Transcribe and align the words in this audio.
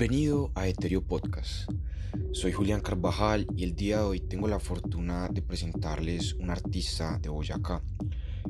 Bienvenido 0.00 0.50
a 0.54 0.66
Eterio 0.66 1.02
Podcast. 1.02 1.70
Soy 2.32 2.52
Julián 2.52 2.80
Carvajal 2.80 3.46
y 3.54 3.64
el 3.64 3.76
día 3.76 3.98
de 3.98 4.04
hoy 4.04 4.20
tengo 4.20 4.48
la 4.48 4.58
fortuna 4.58 5.28
de 5.28 5.42
presentarles 5.42 6.32
un 6.36 6.48
artista 6.48 7.18
de 7.18 7.28
Boyacá. 7.28 7.82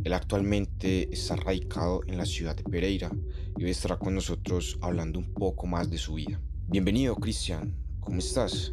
Él 0.04 0.12
actualmente 0.12 1.12
está 1.12 1.34
radicado 1.34 2.02
en 2.06 2.18
la 2.18 2.24
ciudad 2.24 2.54
de 2.54 2.62
Pereira 2.62 3.10
y 3.58 3.64
hoy 3.64 3.70
estará 3.70 3.98
con 3.98 4.14
nosotros 4.14 4.78
hablando 4.80 5.18
un 5.18 5.34
poco 5.34 5.66
más 5.66 5.90
de 5.90 5.98
su 5.98 6.14
vida. 6.14 6.40
Bienvenido, 6.68 7.16
Cristian. 7.16 7.74
¿Cómo 7.98 8.20
estás? 8.20 8.72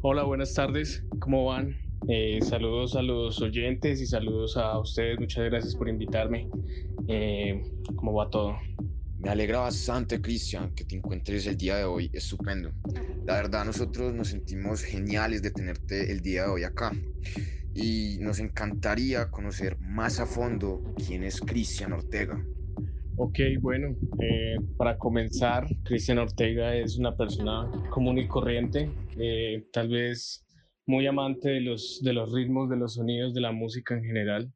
Hola, 0.00 0.22
buenas 0.22 0.54
tardes. 0.54 1.04
¿Cómo 1.18 1.44
van? 1.44 1.76
Eh, 2.08 2.38
saludos 2.40 2.96
a 2.96 3.02
los 3.02 3.42
oyentes 3.42 4.00
y 4.00 4.06
saludos 4.06 4.56
a 4.56 4.78
ustedes. 4.78 5.20
Muchas 5.20 5.44
gracias 5.44 5.76
por 5.76 5.90
invitarme. 5.90 6.48
Eh, 7.08 7.62
¿Cómo 7.94 8.14
va 8.14 8.30
todo? 8.30 8.56
Me 9.24 9.30
alegra 9.30 9.60
bastante, 9.60 10.20
Cristian, 10.20 10.74
que 10.74 10.84
te 10.84 10.96
encuentres 10.96 11.46
el 11.46 11.56
día 11.56 11.78
de 11.78 11.84
hoy. 11.84 12.10
Estupendo. 12.12 12.70
La 13.24 13.36
verdad, 13.36 13.64
nosotros 13.64 14.12
nos 14.12 14.28
sentimos 14.28 14.82
geniales 14.82 15.40
de 15.40 15.50
tenerte 15.50 16.12
el 16.12 16.20
día 16.20 16.42
de 16.42 16.50
hoy 16.50 16.64
acá. 16.64 16.92
Y 17.74 18.18
nos 18.20 18.38
encantaría 18.38 19.30
conocer 19.30 19.78
más 19.80 20.20
a 20.20 20.26
fondo 20.26 20.94
quién 21.06 21.24
es 21.24 21.40
Cristian 21.40 21.94
Ortega. 21.94 22.38
Ok, 23.16 23.38
bueno, 23.60 23.96
eh, 24.20 24.56
para 24.76 24.98
comenzar, 24.98 25.66
Cristian 25.84 26.18
Ortega 26.18 26.76
es 26.76 26.98
una 26.98 27.16
persona 27.16 27.70
común 27.90 28.18
y 28.18 28.28
corriente, 28.28 28.90
eh, 29.16 29.64
tal 29.72 29.88
vez 29.88 30.44
muy 30.84 31.06
amante 31.06 31.48
de 31.48 31.60
los, 31.62 32.02
de 32.02 32.12
los 32.12 32.30
ritmos, 32.30 32.68
de 32.68 32.76
los 32.76 32.94
sonidos, 32.94 33.32
de 33.32 33.40
la 33.40 33.52
música 33.52 33.94
en 33.94 34.04
general. 34.04 34.52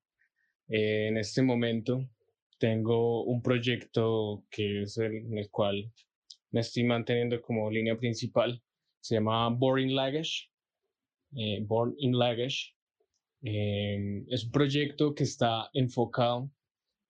Eh, 0.68 1.08
en 1.08 1.16
este 1.16 1.40
momento 1.40 2.06
tengo 2.58 3.24
un 3.24 3.42
proyecto 3.42 4.44
que 4.50 4.82
es 4.82 4.98
el, 4.98 5.16
en 5.16 5.38
el 5.38 5.50
cual 5.50 5.92
me 6.50 6.60
estoy 6.60 6.84
manteniendo 6.84 7.40
como 7.40 7.70
línea 7.70 7.96
principal. 7.96 8.62
Se 9.00 9.16
llama 9.16 9.48
Born 9.50 9.82
in 9.82 9.96
Luggage. 9.96 10.50
Eh, 11.36 11.60
Born 11.66 11.94
in 11.98 12.12
Luggage. 12.12 12.74
Eh, 13.42 14.24
es 14.28 14.44
un 14.44 14.50
proyecto 14.50 15.14
que 15.14 15.24
está 15.24 15.70
enfocado 15.72 16.50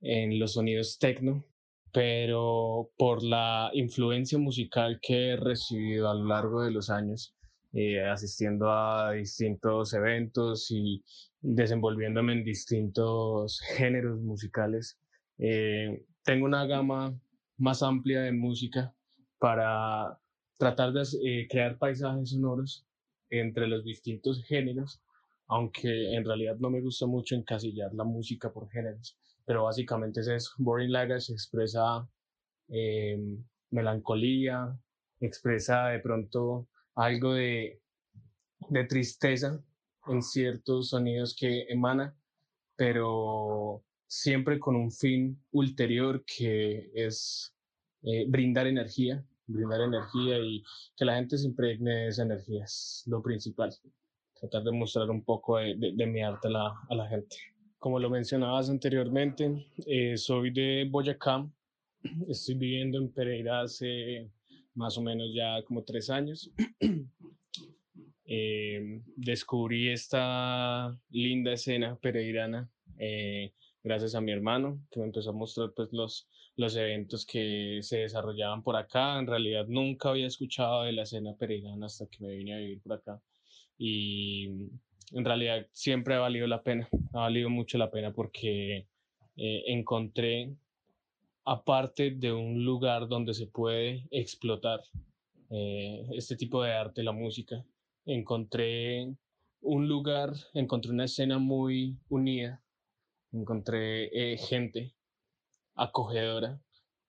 en 0.00 0.38
los 0.38 0.54
sonidos 0.54 0.98
techno, 0.98 1.44
pero 1.92 2.90
por 2.96 3.22
la 3.22 3.70
influencia 3.72 4.38
musical 4.38 4.98
que 5.00 5.30
he 5.30 5.36
recibido 5.36 6.10
a 6.10 6.14
lo 6.14 6.26
largo 6.26 6.62
de 6.62 6.70
los 6.70 6.90
años, 6.90 7.34
eh, 7.72 8.00
asistiendo 8.00 8.70
a 8.70 9.12
distintos 9.12 9.94
eventos 9.94 10.70
y 10.70 11.02
desenvolviéndome 11.40 12.34
en 12.34 12.44
distintos 12.44 13.60
géneros 13.76 14.20
musicales, 14.20 14.98
eh, 15.38 16.04
tengo 16.24 16.46
una 16.46 16.66
gama 16.66 17.18
más 17.56 17.82
amplia 17.82 18.22
de 18.22 18.32
música 18.32 18.94
para 19.38 20.18
tratar 20.58 20.92
de 20.92 21.02
eh, 21.24 21.48
crear 21.48 21.78
paisajes 21.78 22.30
sonoros 22.30 22.86
entre 23.30 23.66
los 23.68 23.84
distintos 23.84 24.42
géneros, 24.44 25.00
aunque 25.46 26.14
en 26.14 26.24
realidad 26.24 26.56
no 26.58 26.70
me 26.70 26.80
gusta 26.80 27.06
mucho 27.06 27.34
encasillar 27.34 27.94
la 27.94 28.04
música 28.04 28.52
por 28.52 28.68
géneros, 28.70 29.16
pero 29.44 29.64
básicamente 29.64 30.20
es 30.20 30.28
eso. 30.28 30.50
Boring 30.58 30.92
Lagas 30.92 31.30
expresa 31.30 32.08
em, 32.68 33.44
melancolía, 33.70 34.76
expresa 35.20 35.88
de 35.88 36.00
pronto 36.00 36.68
algo 36.94 37.34
de, 37.34 37.80
de 38.70 38.84
tristeza 38.84 39.62
en 40.08 40.22
ciertos 40.22 40.90
sonidos 40.90 41.36
que 41.38 41.66
emana, 41.68 42.16
pero 42.76 43.84
siempre 44.08 44.58
con 44.58 44.74
un 44.74 44.90
fin 44.90 45.40
ulterior 45.52 46.24
que 46.24 46.90
es 46.94 47.54
eh, 48.02 48.24
brindar 48.26 48.66
energía, 48.66 49.24
brindar 49.46 49.82
energía 49.82 50.38
y 50.38 50.64
que 50.96 51.04
la 51.04 51.16
gente 51.16 51.36
se 51.36 51.46
impregne 51.46 51.90
de 51.90 52.08
esa 52.08 52.22
energía 52.22 52.64
es 52.64 53.04
lo 53.06 53.22
principal. 53.22 53.70
Tratar 54.40 54.62
de 54.64 54.72
mostrar 54.72 55.10
un 55.10 55.24
poco 55.24 55.58
de, 55.58 56.06
mi 56.06 56.22
arte 56.22 56.48
a 56.48 56.50
la, 56.50 56.74
a 56.88 56.94
la, 56.94 57.08
gente. 57.08 57.36
Como 57.78 57.98
lo 57.98 58.08
mencionabas 58.08 58.70
anteriormente, 58.70 59.66
eh, 59.86 60.16
soy 60.16 60.50
de 60.50 60.88
Boyacá, 60.90 61.46
estoy 62.28 62.54
viviendo 62.54 62.98
en 62.98 63.12
Pereira 63.12 63.62
hace 63.62 64.30
más 64.74 64.96
o 64.96 65.02
menos 65.02 65.28
ya 65.34 65.62
como 65.64 65.84
tres 65.84 66.08
años. 66.10 66.50
Eh, 68.30 69.00
descubrí 69.16 69.88
esta 69.88 70.94
linda 71.08 71.52
escena 71.54 71.96
pereirana 71.96 72.70
eh, 72.98 73.54
gracias 73.82 74.14
a 74.14 74.20
mi 74.20 74.32
hermano, 74.32 74.80
que 74.90 75.00
me 75.00 75.06
empezó 75.06 75.30
a 75.30 75.34
mostrar 75.34 75.72
pues, 75.74 75.88
los, 75.92 76.28
los 76.56 76.76
eventos 76.76 77.24
que 77.24 77.78
se 77.82 77.98
desarrollaban 77.98 78.62
por 78.62 78.76
acá. 78.76 79.18
En 79.18 79.26
realidad 79.26 79.66
nunca 79.68 80.10
había 80.10 80.26
escuchado 80.26 80.82
de 80.82 80.92
la 80.92 81.02
escena 81.02 81.34
peregrina 81.36 81.86
hasta 81.86 82.06
que 82.06 82.22
me 82.24 82.34
vine 82.34 82.54
a 82.54 82.58
vivir 82.58 82.80
por 82.82 82.94
acá. 82.94 83.20
Y 83.78 84.46
en 85.12 85.24
realidad 85.24 85.66
siempre 85.72 86.14
ha 86.14 86.20
valido 86.20 86.46
la 86.46 86.62
pena, 86.62 86.88
ha 87.12 87.20
valido 87.20 87.48
mucho 87.48 87.78
la 87.78 87.90
pena 87.90 88.12
porque 88.12 88.86
eh, 89.36 89.62
encontré, 89.66 90.54
aparte 91.44 92.10
de 92.10 92.32
un 92.32 92.64
lugar 92.64 93.08
donde 93.08 93.34
se 93.34 93.46
puede 93.46 94.06
explotar 94.10 94.80
eh, 95.50 96.06
este 96.12 96.36
tipo 96.36 96.62
de 96.62 96.72
arte, 96.72 97.02
la 97.02 97.12
música, 97.12 97.64
encontré 98.04 99.14
un 99.60 99.88
lugar, 99.88 100.32
encontré 100.54 100.90
una 100.92 101.04
escena 101.04 101.38
muy 101.38 101.96
unida 102.08 102.62
encontré 103.32 104.06
eh, 104.12 104.36
gente 104.38 104.94
acogedora 105.74 106.60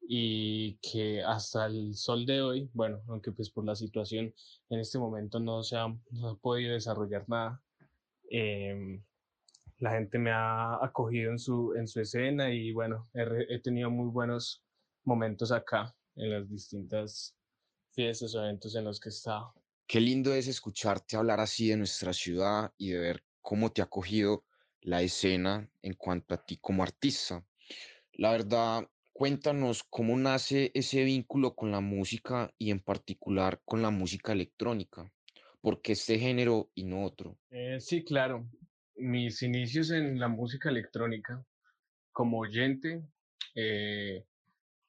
y 0.02 0.78
que 0.78 1.22
hasta 1.22 1.68
el 1.68 1.96
sol 1.96 2.26
de 2.26 2.42
hoy, 2.42 2.70
bueno, 2.74 3.02
aunque 3.08 3.32
pues 3.32 3.50
por 3.50 3.66
la 3.66 3.76
situación 3.76 4.34
en 4.70 4.80
este 4.80 4.98
momento 4.98 5.40
no 5.40 5.64
se 5.64 5.78
ha, 5.78 5.88
podido 6.42 6.74
desarrollar 6.74 7.26
nada, 7.28 7.62
em, 8.30 9.04
la 9.78 9.92
gente 9.92 10.18
me 10.18 10.32
ha 10.32 10.84
acogido 10.84 11.32
en 11.32 11.40
su, 11.40 11.74
en 11.76 11.88
su 11.88 12.02
escena 12.02 12.52
y 12.52 12.72
bueno, 12.72 13.10
he, 13.14 13.54
he 13.54 13.60
tenido 13.60 13.90
muy 13.90 14.10
buenos 14.10 14.64
momentos 15.04 15.52
acá 15.52 15.96
en 16.16 16.32
las 16.32 16.50
distintas 16.50 17.36
fiestas 17.92 18.36
o 18.36 18.44
eventos 18.44 18.76
en 18.76 18.86
los 18.86 19.00
que 19.00 19.10
he 19.10 19.12
estado. 19.12 19.54
Qué 19.88 20.00
lindo 20.00 20.34
es 20.34 20.48
escucharte 20.48 21.18
hablar 21.18 21.40
así 21.40 21.70
de 21.70 21.78
nuestra 21.78 22.14
ciudad 22.14 22.72
y 22.78 22.90
de 22.90 23.00
ver 23.00 23.24
cómo 23.42 23.72
te 23.72 23.82
ha 23.82 23.86
acogido 23.86 24.44
la 24.82 25.02
escena 25.02 25.70
en 25.82 25.94
cuanto 25.94 26.34
a 26.34 26.44
ti 26.44 26.58
como 26.58 26.84
artista. 26.84 27.46
La 28.14 28.32
verdad, 28.32 28.90
cuéntanos 29.14 29.84
cómo 29.84 30.18
nace 30.18 30.72
ese 30.74 31.04
vínculo 31.04 31.56
con 31.56 31.72
la 31.72 31.82
música 31.82 32.54
y 32.58 32.72
en 32.72 32.80
particular 32.80 33.62
con 33.66 33.82
la 33.82 33.90
música 33.90 34.32
electrónica. 34.32 35.12
¿Por 35.62 35.82
qué 35.82 35.92
este 35.94 36.20
género 36.20 36.72
y 36.74 36.86
no 36.86 37.04
otro? 37.04 37.38
Eh, 37.52 37.80
sí, 37.80 38.04
claro. 38.04 38.48
Mis 38.96 39.42
inicios 39.42 39.92
en 39.92 40.20
la 40.20 40.28
música 40.28 40.70
electrónica 40.70 41.46
como 42.12 42.40
oyente 42.40 43.02
eh, 43.56 44.26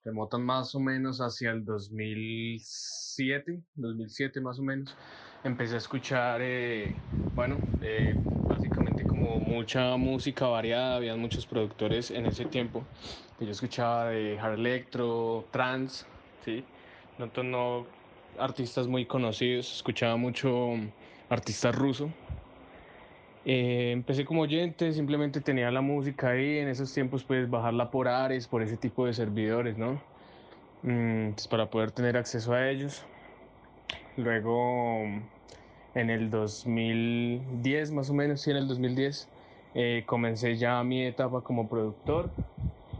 remontan 0.04 0.42
más 0.42 0.74
o 0.74 0.80
menos 0.80 1.18
hacia 1.18 1.50
el 1.50 1.64
2007, 1.64 3.62
2007 3.74 4.40
más 4.40 4.58
o 4.58 4.62
menos. 4.62 4.96
Empecé 5.44 5.74
a 5.74 5.78
escuchar, 5.78 6.40
eh, 6.42 6.94
bueno, 7.34 7.58
eh, 7.82 8.14
mucha 9.50 9.96
música 9.96 10.46
variada, 10.46 10.96
había 10.96 11.16
muchos 11.16 11.44
productores 11.44 12.10
en 12.10 12.24
ese 12.26 12.46
tiempo 12.46 12.84
que 13.38 13.44
yo 13.44 13.50
escuchaba 13.50 14.10
de 14.10 14.38
hard 14.38 14.54
electro, 14.54 15.44
trance, 15.50 16.04
¿sí? 16.44 16.64
No, 17.18 17.42
no 17.42 17.86
artistas 18.38 18.86
muy 18.86 19.04
conocidos, 19.06 19.74
escuchaba 19.74 20.16
mucho 20.16 20.70
artista 21.28 21.72
ruso. 21.72 22.10
Eh, 23.44 23.90
empecé 23.92 24.24
como 24.24 24.42
oyente, 24.42 24.92
simplemente 24.92 25.40
tenía 25.40 25.70
la 25.70 25.80
música 25.80 26.30
ahí, 26.30 26.58
en 26.58 26.68
esos 26.68 26.92
tiempos 26.92 27.24
pues 27.24 27.50
bajarla 27.50 27.90
por 27.90 28.06
Ares, 28.06 28.46
por 28.46 28.62
ese 28.62 28.76
tipo 28.76 29.06
de 29.06 29.14
servidores, 29.14 29.76
¿no? 29.76 30.00
Mm, 30.82 31.32
pues, 31.32 31.48
para 31.48 31.66
poder 31.66 31.90
tener 31.90 32.16
acceso 32.16 32.52
a 32.52 32.70
ellos. 32.70 33.02
Luego 34.16 35.02
en 35.94 36.10
el 36.10 36.30
2010 36.30 37.90
más 37.90 38.10
o 38.10 38.14
menos, 38.14 38.42
sí, 38.42 38.50
en 38.50 38.58
el 38.58 38.68
2010, 38.68 39.28
eh, 39.74 40.02
comencé 40.06 40.56
ya 40.56 40.82
mi 40.82 41.04
etapa 41.04 41.42
como 41.42 41.68
productor. 41.68 42.30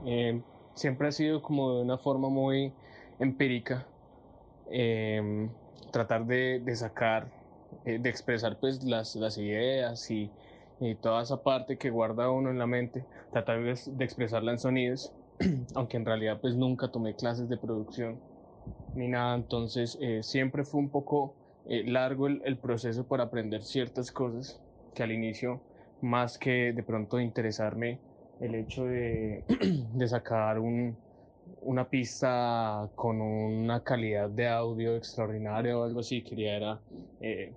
Eh, 0.07 0.41
siempre 0.75 1.09
ha 1.09 1.13
sido 1.13 1.43
como 1.43 1.77
de 1.77 1.83
una 1.83 1.99
forma 1.99 2.29
muy 2.29 2.73
empírica, 3.19 3.87
em, 4.71 5.49
tratar 5.91 6.25
de, 6.27 6.61
de 6.61 6.77
sacar, 6.77 7.27
eh, 7.85 7.99
de 7.99 8.09
expresar 8.09 8.59
pues 8.61 8.83
las, 8.85 9.17
las 9.17 9.37
ideas 9.37 10.11
y, 10.11 10.31
y, 10.81 10.95
toda 10.95 11.23
esa 11.23 11.43
parte 11.43 11.77
que 11.77 11.91
guarda 11.91 12.31
uno 12.31 12.51
en 12.51 12.59
la 12.59 12.67
mente, 12.67 13.05
tratar 13.33 13.63
de, 13.63 13.79
de 13.87 14.05
expresarla 14.05 14.53
en 14.53 14.59
sonidos, 14.59 15.13
aunque 15.75 15.97
en 15.97 16.07
realidad 16.07 16.39
pues 16.41 16.55
nunca 16.55 16.89
tomé 16.89 17.15
clases 17.15 17.49
de 17.49 17.57
producción 17.57 18.19
ni 18.95 19.09
nada, 19.09 19.35
entonces 19.35 19.99
siempre 20.23 20.65
fue 20.65 20.81
un 20.81 20.91
poco 20.91 21.35
largo 21.65 22.27
el, 22.27 22.43
el 22.45 22.59
proceso 22.59 23.05
por 23.05 23.21
aprender 23.21 23.63
ciertas 23.63 24.11
cosas 24.11 24.61
que 24.95 25.03
al 25.03 25.13
inicio 25.13 25.61
más 26.02 26.38
que 26.38 26.73
de 26.73 26.82
pronto 26.82 27.20
interesarme 27.20 27.99
el 28.41 28.55
hecho 28.55 28.85
de, 28.85 29.44
de 29.94 30.08
sacar 30.08 30.58
un, 30.58 30.97
una 31.62 31.88
pista 31.88 32.88
con 32.94 33.20
una 33.20 33.82
calidad 33.82 34.31
de 34.31 34.49
audio 34.49 34.97
extraordinaria 34.97 35.76
o 35.76 35.85
algo 35.85 36.00
así, 36.00 36.23
quería 36.23 36.56
era 36.56 36.81
eh, 37.20 37.52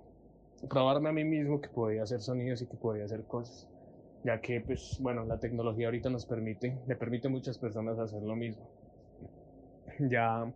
probarme 0.68 1.08
a 1.08 1.12
mí 1.12 1.24
mismo 1.24 1.60
que 1.60 1.68
podía 1.68 2.02
hacer 2.02 2.20
sonidos 2.20 2.62
y 2.62 2.66
que 2.66 2.76
podía 2.76 3.04
hacer 3.04 3.24
cosas, 3.24 3.66
ya 4.24 4.40
que 4.40 4.60
pues 4.60 4.98
bueno, 5.00 5.24
la 5.24 5.38
tecnología 5.38 5.86
ahorita 5.86 6.10
nos 6.10 6.26
permite, 6.26 6.76
le 6.86 6.96
permite 6.96 7.28
a 7.28 7.30
muchas 7.30 7.58
personas 7.58 7.98
hacer 7.98 8.22
lo 8.22 8.36
mismo. 8.36 8.62
Ya 10.10 10.52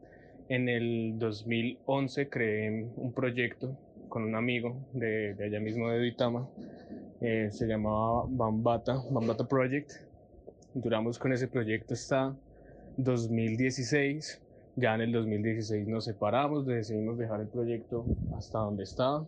en 0.49 0.69
el 0.69 1.15
2011 1.19 2.29
creé 2.29 2.87
un 2.97 3.13
proyecto 3.13 3.77
con 4.09 4.25
un 4.25 4.35
amigo 4.35 4.75
de, 4.93 5.35
de 5.35 5.45
allá 5.45 5.61
mismo 5.61 5.89
de 5.91 5.99
Duitama, 5.99 6.49
eh, 7.21 7.49
se 7.51 7.67
llamaba 7.67 8.25
Bambata, 8.29 9.03
Bambata 9.11 9.47
Project. 9.47 9.93
Duramos 10.75 11.19
con 11.19 11.33
ese 11.33 11.49
proyecto 11.49 11.95
hasta 11.95 12.37
2016. 12.97 14.41
Ya 14.77 14.95
en 14.95 15.01
el 15.01 15.13
2016 15.13 15.89
nos 15.89 16.05
separamos, 16.05 16.67
decidimos 16.67 17.19
dejar 17.19 17.41
el 17.41 17.49
proyecto 17.49 18.05
hasta 18.37 18.59
donde 18.59 18.85
estaba. 18.85 19.27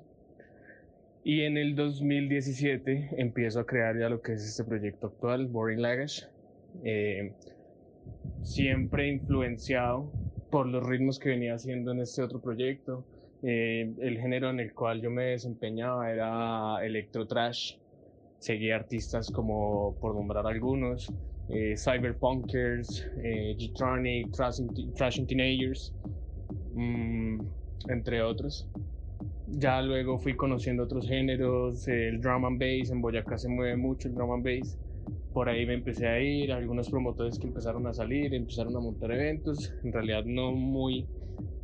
Y 1.24 1.42
en 1.42 1.56
el 1.56 1.74
2017 1.74 3.10
empiezo 3.18 3.60
a 3.60 3.66
crear 3.66 3.98
ya 3.98 4.08
lo 4.08 4.22
que 4.22 4.34
es 4.34 4.44
este 4.44 4.64
proyecto 4.64 5.08
actual, 5.08 5.48
Boring 5.48 5.82
Language. 5.82 6.26
Eh, 6.84 7.32
siempre 8.42 9.08
influenciado 9.08 10.10
por 10.50 10.66
los 10.66 10.86
ritmos 10.86 11.18
que 11.18 11.30
venía 11.30 11.54
haciendo 11.54 11.92
en 11.92 12.00
este 12.00 12.22
otro 12.22 12.40
proyecto. 12.40 13.04
Eh, 13.42 13.92
el 14.00 14.18
género 14.18 14.50
en 14.50 14.60
el 14.60 14.72
cual 14.74 15.00
yo 15.00 15.10
me 15.10 15.24
desempeñaba 15.24 16.10
era 16.10 16.84
electro 16.84 17.26
trash. 17.26 17.79
Seguía 18.40 18.76
artistas 18.76 19.30
como, 19.30 19.96
por 20.00 20.14
nombrar 20.14 20.46
algunos, 20.46 21.12
eh, 21.50 21.74
Cyberpunkers, 21.76 23.06
eh, 23.22 23.54
G-Tronic, 23.58 24.32
Trashing 24.94 25.26
Teenagers, 25.26 25.92
mm, 26.72 27.38
entre 27.90 28.22
otros. 28.22 28.66
Ya 29.46 29.82
luego 29.82 30.18
fui 30.18 30.36
conociendo 30.36 30.84
otros 30.84 31.06
géneros, 31.06 31.86
el 31.86 32.18
drum 32.18 32.46
and 32.46 32.58
bass, 32.58 32.90
en 32.90 33.02
Boyacá 33.02 33.36
se 33.36 33.50
mueve 33.50 33.76
mucho 33.76 34.08
el 34.08 34.14
drum 34.14 34.32
and 34.32 34.44
bass. 34.44 34.78
Por 35.34 35.50
ahí 35.50 35.66
me 35.66 35.74
empecé 35.74 36.08
a 36.08 36.18
ir, 36.18 36.50
algunos 36.50 36.88
promotores 36.88 37.38
que 37.38 37.46
empezaron 37.46 37.86
a 37.88 37.92
salir, 37.92 38.32
empezaron 38.32 38.74
a 38.74 38.80
montar 38.80 39.12
eventos, 39.12 39.70
en 39.84 39.92
realidad 39.92 40.24
no 40.24 40.52
muy, 40.52 41.06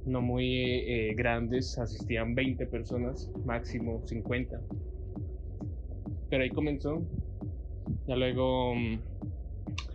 no 0.04 0.20
muy 0.20 0.62
eh, 0.62 1.14
grandes, 1.16 1.78
asistían 1.78 2.34
20 2.34 2.66
personas, 2.66 3.30
máximo 3.46 4.02
50. 4.04 4.60
Pero 6.28 6.42
ahí 6.42 6.50
comenzó. 6.50 7.02
Ya 8.06 8.16
luego 8.16 8.74
mm, 8.74 8.98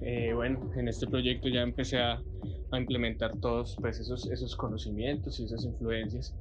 eh, 0.02 0.34
bueno, 0.34 0.72
en 0.76 0.88
este 0.88 1.08
proyecto 1.08 1.48
ya 1.48 1.62
empecé 1.62 2.00
a, 2.00 2.22
implementar 2.74 3.38
todos 3.42 3.76
pues, 3.82 4.00
esos, 4.00 4.32
esos 4.32 4.56
conocimientos 4.56 5.40
y 5.40 5.44
esas 5.44 5.66
influencias. 5.66 6.34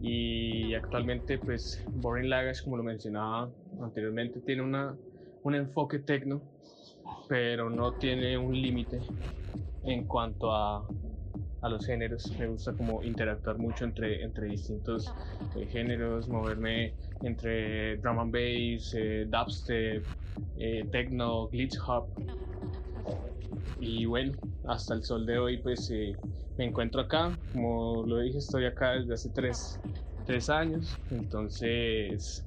Y 0.00 0.72
actualmente, 0.74 1.38
pues, 1.38 1.84
Boring 1.88 2.30
Lagas, 2.30 2.62
como 2.62 2.78
lo 2.78 2.82
mencionaba 2.82 3.50
anteriormente, 3.82 4.40
tiene 4.40 4.62
una, 4.62 4.96
un 5.42 5.54
enfoque 5.54 5.98
tecno, 5.98 6.40
pero 7.28 7.68
no 7.68 7.92
tiene 7.92 8.38
un 8.38 8.60
límite 8.60 9.00
en 9.82 10.06
cuanto 10.06 10.52
a, 10.52 10.86
a 11.60 11.68
los 11.68 11.84
géneros. 11.84 12.34
Me 12.38 12.46
gusta 12.46 12.72
como 12.72 13.04
interactuar 13.04 13.58
mucho 13.58 13.84
entre, 13.84 14.24
entre 14.24 14.46
distintos 14.48 15.14
eh, 15.54 15.66
géneros, 15.66 16.28
moverme 16.28 16.94
entre 17.24 17.96
drum 17.96 18.18
and 18.18 18.32
bass, 18.32 18.94
eh, 18.94 19.26
dubstep, 19.28 20.04
techno, 20.92 21.48
glitch 21.48 21.76
hop, 21.86 22.08
y 23.84 24.06
bueno, 24.06 24.32
hasta 24.66 24.94
el 24.94 25.02
sol 25.02 25.26
de 25.26 25.38
hoy 25.38 25.58
pues 25.58 25.90
eh, 25.90 26.16
me 26.56 26.64
encuentro 26.64 27.02
acá, 27.02 27.36
como 27.52 28.04
lo 28.06 28.20
dije, 28.20 28.38
estoy 28.38 28.64
acá 28.64 28.92
desde 28.92 29.14
hace 29.14 29.30
tres, 29.30 29.78
tres 30.24 30.48
años, 30.48 30.98
entonces 31.10 32.46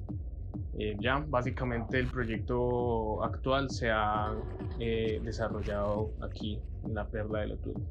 eh, 0.78 0.96
ya 1.00 1.24
básicamente 1.28 1.98
el 1.98 2.08
proyecto 2.08 3.22
actual 3.22 3.70
se 3.70 3.90
ha 3.90 4.34
eh, 4.80 5.20
desarrollado 5.22 6.10
aquí 6.20 6.58
en 6.84 6.94
la 6.94 7.06
Perla 7.08 7.40
del 7.40 7.52
Otoño. 7.52 7.86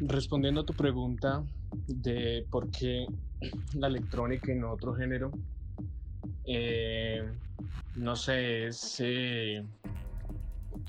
Respondiendo 0.00 0.62
a 0.62 0.64
tu 0.64 0.72
pregunta 0.72 1.44
de 1.86 2.46
por 2.50 2.70
qué 2.70 3.06
la 3.74 3.88
electrónica 3.88 4.52
y 4.52 4.56
no 4.56 4.72
otro 4.72 4.94
género, 4.94 5.32
no 7.96 8.16
sé, 8.16 8.66
es 8.66 9.00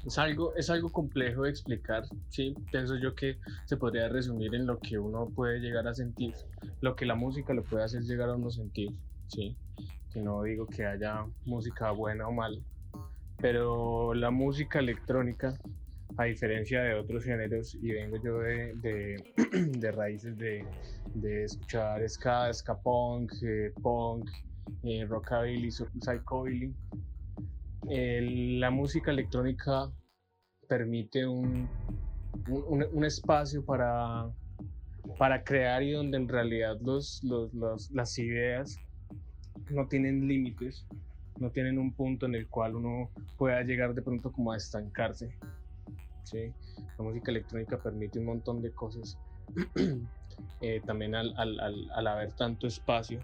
es 0.06 0.20
algo, 0.20 0.56
es 0.56 0.70
algo 0.70 0.92
complejo 0.92 1.44
de 1.44 1.50
explicar, 1.50 2.04
¿sí? 2.30 2.56
Pienso 2.72 2.96
yo 2.98 3.16
que 3.16 3.38
se 3.66 3.78
podría 3.78 4.08
resumir 4.08 4.54
en 4.54 4.68
lo 4.68 4.80
que 4.80 5.00
uno 5.00 5.30
puede 5.30 5.60
llegar 5.60 5.88
a 5.88 5.94
sentir, 5.94 6.34
lo 6.82 6.96
que 6.96 7.06
la 7.06 7.16
música 7.16 7.54
lo 7.54 7.64
puede 7.64 7.84
hacer 7.84 8.04
llegar 8.04 8.30
a 8.30 8.36
uno 8.36 8.52
sentir, 8.52 8.92
¿sí? 9.28 9.58
Que 10.12 10.22
no 10.22 10.44
digo 10.44 10.68
que 10.68 10.86
haya 10.86 11.26
música 11.46 11.92
buena 11.92 12.28
o 12.28 12.32
mala, 12.32 12.60
pero 13.38 14.14
la 14.14 14.30
música 14.30 14.80
electrónica, 14.80 15.58
a 16.18 16.26
diferencia 16.26 16.84
de 16.84 16.94
otros 16.94 17.24
géneros, 17.24 17.76
y 17.76 17.92
vengo 17.92 18.18
yo 18.24 18.40
de, 18.40 18.74
de, 18.76 19.24
de 19.80 19.92
raíces 19.92 20.38
de, 20.38 20.66
de, 21.16 21.46
escuchar 21.46 22.08
ska, 22.08 22.54
ska 22.54 22.80
punk, 22.80 23.34
eh, 23.42 23.74
punk, 23.82 24.30
eh, 24.84 25.06
rockabilly, 25.06 25.72
psychobilly, 25.72 26.74
la 27.88 28.72
música 28.72 29.12
electrónica 29.12 29.92
permite 30.68 31.26
un, 31.28 31.70
un, 32.48 33.06
espacio 33.06 33.64
para, 33.64 34.28
para 35.18 35.44
crear 35.44 35.84
y 35.84 35.92
donde 35.92 36.18
en 36.18 36.28
realidad 36.28 36.78
los, 36.82 37.24
los, 37.24 37.92
las 37.92 38.18
ideas 38.18 38.80
no 39.70 39.88
tienen 39.88 40.28
límites, 40.28 40.86
no 41.40 41.52
tienen 41.52 41.78
un 41.78 41.94
punto 41.94 42.26
en 42.26 42.36
el 42.36 42.48
cual 42.48 42.76
uno 42.76 43.10
pueda 43.38 43.62
llegar 43.64 43.94
de 43.94 44.02
pronto 44.02 44.32
como 44.32 44.52
a 44.52 44.58
estancarse. 44.58 45.36
¿sí? 46.24 46.52
La 46.98 47.04
música 47.04 47.32
electrónica 47.32 47.78
permite 47.78 48.20
un 48.20 48.26
montón 48.26 48.62
de 48.62 48.72
cosas. 48.72 49.18
Eh, 50.60 50.82
también 50.86 51.16
al, 51.16 51.34
al, 51.38 51.58
al, 51.62 51.92
al 51.92 52.08
haber 52.08 52.34
tanto 52.34 52.68
espacio 52.68 53.22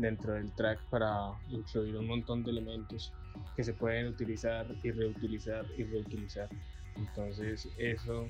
dentro 0.00 0.34
del 0.34 0.50
track 0.52 0.80
para 0.90 1.32
incluir 1.50 1.96
un 1.96 2.06
montón 2.06 2.42
de 2.42 2.50
elementos 2.50 3.12
que 3.56 3.64
se 3.64 3.72
pueden 3.72 4.08
utilizar 4.08 4.66
y 4.82 4.90
reutilizar 4.90 5.64
y 5.76 5.84
reutilizar. 5.84 6.48
Entonces 6.96 7.68
eso, 7.78 8.26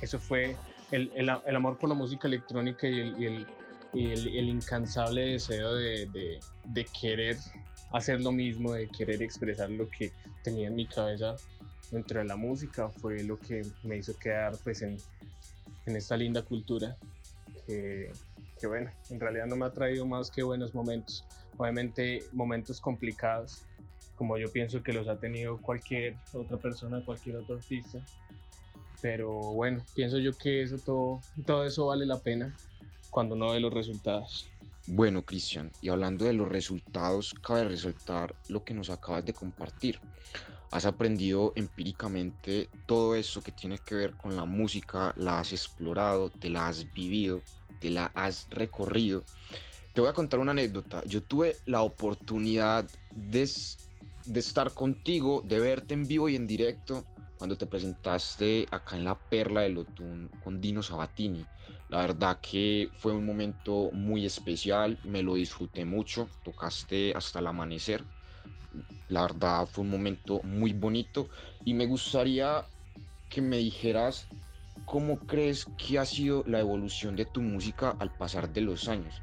eso 0.00 0.18
fue 0.18 0.56
el, 0.90 1.10
el, 1.14 1.30
el 1.46 1.56
amor 1.56 1.78
por 1.78 1.88
la 1.88 1.94
música 1.94 2.28
electrónica 2.28 2.86
y 2.86 3.00
el, 3.00 3.16
y 3.20 3.26
el, 3.26 4.28
y 4.28 4.38
el 4.38 4.48
incansable 4.48 5.22
deseo 5.32 5.74
de, 5.74 6.06
de, 6.06 6.40
de, 6.64 6.84
querer 7.00 7.36
hacer 7.92 8.20
lo 8.20 8.32
mismo, 8.32 8.72
de 8.72 8.88
querer 8.88 9.22
expresar 9.22 9.70
lo 9.70 9.88
que 9.88 10.12
tenía 10.42 10.68
en 10.68 10.74
mi 10.74 10.86
cabeza 10.86 11.36
dentro 11.90 12.18
de 12.18 12.26
la 12.26 12.36
música 12.36 12.88
fue 12.88 13.22
lo 13.22 13.38
que 13.38 13.64
me 13.84 13.96
hizo 13.96 14.16
quedar 14.18 14.56
pues 14.64 14.82
en, 14.82 14.96
en 15.86 15.96
esta 15.96 16.16
linda 16.16 16.42
cultura 16.42 16.96
que, 17.66 18.10
que 18.58 18.66
bueno, 18.66 18.90
en 19.10 19.20
realidad 19.20 19.46
no 19.46 19.56
me 19.56 19.66
ha 19.66 19.70
traído 19.70 20.06
más 20.06 20.30
que 20.30 20.42
buenos 20.42 20.74
momentos. 20.74 21.24
Obviamente 21.56 22.24
momentos 22.32 22.80
complicados, 22.80 23.64
como 24.14 24.38
yo 24.38 24.50
pienso 24.50 24.82
que 24.82 24.92
los 24.92 25.08
ha 25.08 25.18
tenido 25.18 25.58
cualquier 25.58 26.16
otra 26.32 26.56
persona, 26.56 27.04
cualquier 27.04 27.36
otro 27.36 27.56
artista. 27.56 27.98
Pero 29.02 29.30
bueno, 29.30 29.84
pienso 29.94 30.18
yo 30.18 30.32
que 30.32 30.62
eso 30.62 30.78
todo, 30.78 31.20
todo 31.44 31.64
eso 31.64 31.86
vale 31.86 32.06
la 32.06 32.18
pena 32.18 32.54
cuando 33.10 33.34
uno 33.34 33.52
ve 33.52 33.60
los 33.60 33.72
resultados. 33.72 34.50
Bueno, 34.88 35.24
Cristian, 35.24 35.72
y 35.80 35.88
hablando 35.88 36.24
de 36.24 36.32
los 36.32 36.48
resultados, 36.48 37.34
cabe 37.42 37.64
resaltar 37.64 38.36
lo 38.48 38.62
que 38.62 38.72
nos 38.72 38.88
acabas 38.88 39.24
de 39.24 39.32
compartir. 39.32 40.00
Has 40.70 40.86
aprendido 40.86 41.52
empíricamente 41.56 42.68
todo 42.86 43.16
eso 43.16 43.42
que 43.42 43.52
tiene 43.52 43.78
que 43.78 43.96
ver 43.96 44.14
con 44.14 44.36
la 44.36 44.44
música, 44.44 45.12
la 45.16 45.40
has 45.40 45.52
explorado, 45.52 46.30
te 46.30 46.50
la 46.50 46.68
has 46.68 46.92
vivido, 46.92 47.42
te 47.80 47.90
la 47.90 48.10
has 48.14 48.48
recorrido. 48.50 49.22
Te 49.92 50.00
voy 50.00 50.10
a 50.10 50.14
contar 50.14 50.40
una 50.40 50.52
anécdota. 50.52 51.02
Yo 51.06 51.22
tuve 51.22 51.56
la 51.64 51.82
oportunidad 51.82 52.84
de 53.14 53.46
de 54.26 54.40
estar 54.40 54.72
contigo, 54.72 55.42
de 55.46 55.60
verte 55.60 55.94
en 55.94 56.06
vivo 56.06 56.28
y 56.28 56.36
en 56.36 56.46
directo 56.46 57.04
cuando 57.38 57.56
te 57.56 57.66
presentaste 57.66 58.66
acá 58.70 58.96
en 58.96 59.04
la 59.04 59.14
Perla 59.14 59.62
del 59.62 59.78
Otún 59.78 60.28
con 60.42 60.60
Dino 60.60 60.82
Sabatini. 60.82 61.44
La 61.88 62.00
verdad 62.00 62.38
que 62.40 62.90
fue 62.98 63.12
un 63.12 63.24
momento 63.24 63.90
muy 63.92 64.26
especial, 64.26 64.98
me 65.04 65.22
lo 65.22 65.34
disfruté 65.34 65.84
mucho, 65.84 66.28
tocaste 66.42 67.12
hasta 67.14 67.38
el 67.38 67.46
amanecer. 67.46 68.02
La 69.08 69.22
verdad 69.22 69.66
fue 69.66 69.84
un 69.84 69.90
momento 69.90 70.40
muy 70.42 70.72
bonito 70.72 71.28
y 71.64 71.74
me 71.74 71.86
gustaría 71.86 72.64
que 73.28 73.40
me 73.40 73.58
dijeras 73.58 74.26
cómo 74.86 75.18
crees 75.18 75.66
que 75.76 75.98
ha 75.98 76.06
sido 76.06 76.44
la 76.46 76.60
evolución 76.60 77.16
de 77.16 77.26
tu 77.26 77.42
música 77.42 77.94
al 77.98 78.10
pasar 78.16 78.50
de 78.52 78.62
los 78.62 78.88
años. 78.88 79.20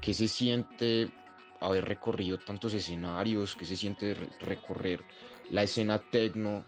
¿Qué 0.00 0.14
se 0.14 0.28
siente 0.28 1.10
haber 1.60 1.84
recorrido 1.84 2.38
tantos 2.38 2.72
escenarios, 2.74 3.56
que 3.56 3.66
se 3.66 3.76
siente 3.76 4.14
recorrer 4.40 5.00
la 5.50 5.64
escena 5.64 5.98
tecno 5.98 6.64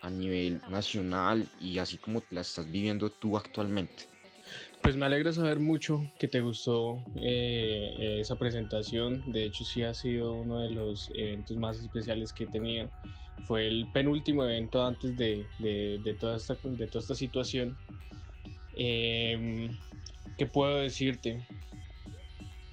a 0.00 0.10
nivel 0.10 0.60
nacional 0.70 1.48
y 1.60 1.78
así 1.78 1.98
como 1.98 2.22
la 2.30 2.40
estás 2.40 2.70
viviendo 2.70 3.10
tú 3.10 3.36
actualmente? 3.36 4.04
Pues 4.82 4.96
me 4.96 5.04
alegra 5.04 5.32
saber 5.32 5.58
mucho 5.58 6.00
que 6.18 6.28
te 6.28 6.40
gustó 6.40 7.02
eh, 7.16 8.20
esa 8.20 8.36
presentación. 8.36 9.22
De 9.32 9.44
hecho, 9.44 9.64
sí 9.64 9.82
ha 9.82 9.92
sido 9.92 10.32
uno 10.32 10.60
de 10.60 10.70
los 10.70 11.10
eventos 11.14 11.56
más 11.56 11.78
especiales 11.78 12.32
que 12.32 12.44
he 12.44 12.46
tenido. 12.46 12.90
Fue 13.44 13.66
el 13.66 13.86
penúltimo 13.92 14.44
evento 14.44 14.84
antes 14.84 15.16
de, 15.16 15.46
de, 15.58 16.16
toda, 16.18 16.36
esta, 16.36 16.56
de 16.62 16.86
toda 16.86 17.00
esta 17.00 17.14
situación. 17.14 17.76
Em, 18.74 19.76
¿Qué 20.36 20.46
puedo 20.46 20.78
decirte? 20.78 21.46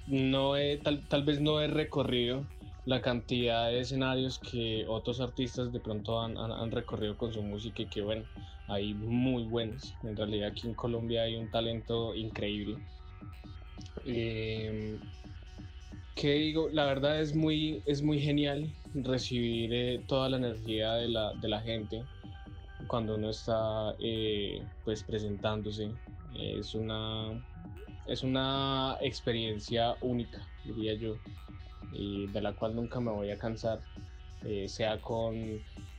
No 0.06 0.54
tal, 0.82 1.06
tal 1.08 1.24
vez 1.24 1.40
no 1.40 1.60
he 1.60 1.68
recorrido 1.68 2.46
la 2.86 3.00
cantidad 3.00 3.68
de 3.68 3.80
escenarios 3.80 4.38
que 4.38 4.84
otros 4.86 5.20
artistas 5.20 5.72
de 5.72 5.80
pronto 5.80 6.20
han, 6.20 6.36
han, 6.36 6.70
recorrido 6.70 7.16
con 7.16 7.32
su 7.32 7.42
música 7.42 7.82
y 7.82 7.86
que 7.86 8.02
bueno, 8.02 8.24
hay 8.68 8.94
muy 8.94 9.44
buenos. 9.44 9.94
En 10.02 10.16
realidad 10.16 10.50
aquí 10.50 10.66
en 10.66 10.74
Colombia 10.74 11.22
hay 11.22 11.36
un 11.36 11.50
talento 11.50 12.14
increíble. 12.14 12.76
Eh, 14.04 14.98
¿Qué 16.14 16.34
digo? 16.34 16.68
La 16.70 16.84
verdad 16.84 17.20
es 17.20 17.34
muy, 17.34 17.82
es 17.86 18.00
muy 18.02 18.20
genial 18.20 18.72
recibir 18.94 19.74
eh, 19.74 20.00
toda 20.06 20.28
la 20.28 20.36
energía 20.36 20.94
de 20.94 21.08
la, 21.08 21.34
de 21.34 21.48
la, 21.48 21.60
gente 21.60 22.04
cuando 22.86 23.16
uno 23.16 23.30
está 23.30 23.94
eh, 23.98 24.64
pues 24.84 25.02
presentándose. 25.02 25.90
Es 26.36 26.74
una, 26.74 27.32
es 28.06 28.22
una 28.22 28.96
experiencia 29.00 29.96
única, 30.00 30.46
diría 30.64 30.94
yo 30.94 31.18
y 31.92 32.26
de 32.28 32.40
la 32.40 32.52
cual 32.52 32.76
nunca 32.76 33.00
me 33.00 33.10
voy 33.10 33.30
a 33.30 33.38
cansar, 33.38 33.80
eh, 34.44 34.68
sea 34.68 35.00
con 35.00 35.34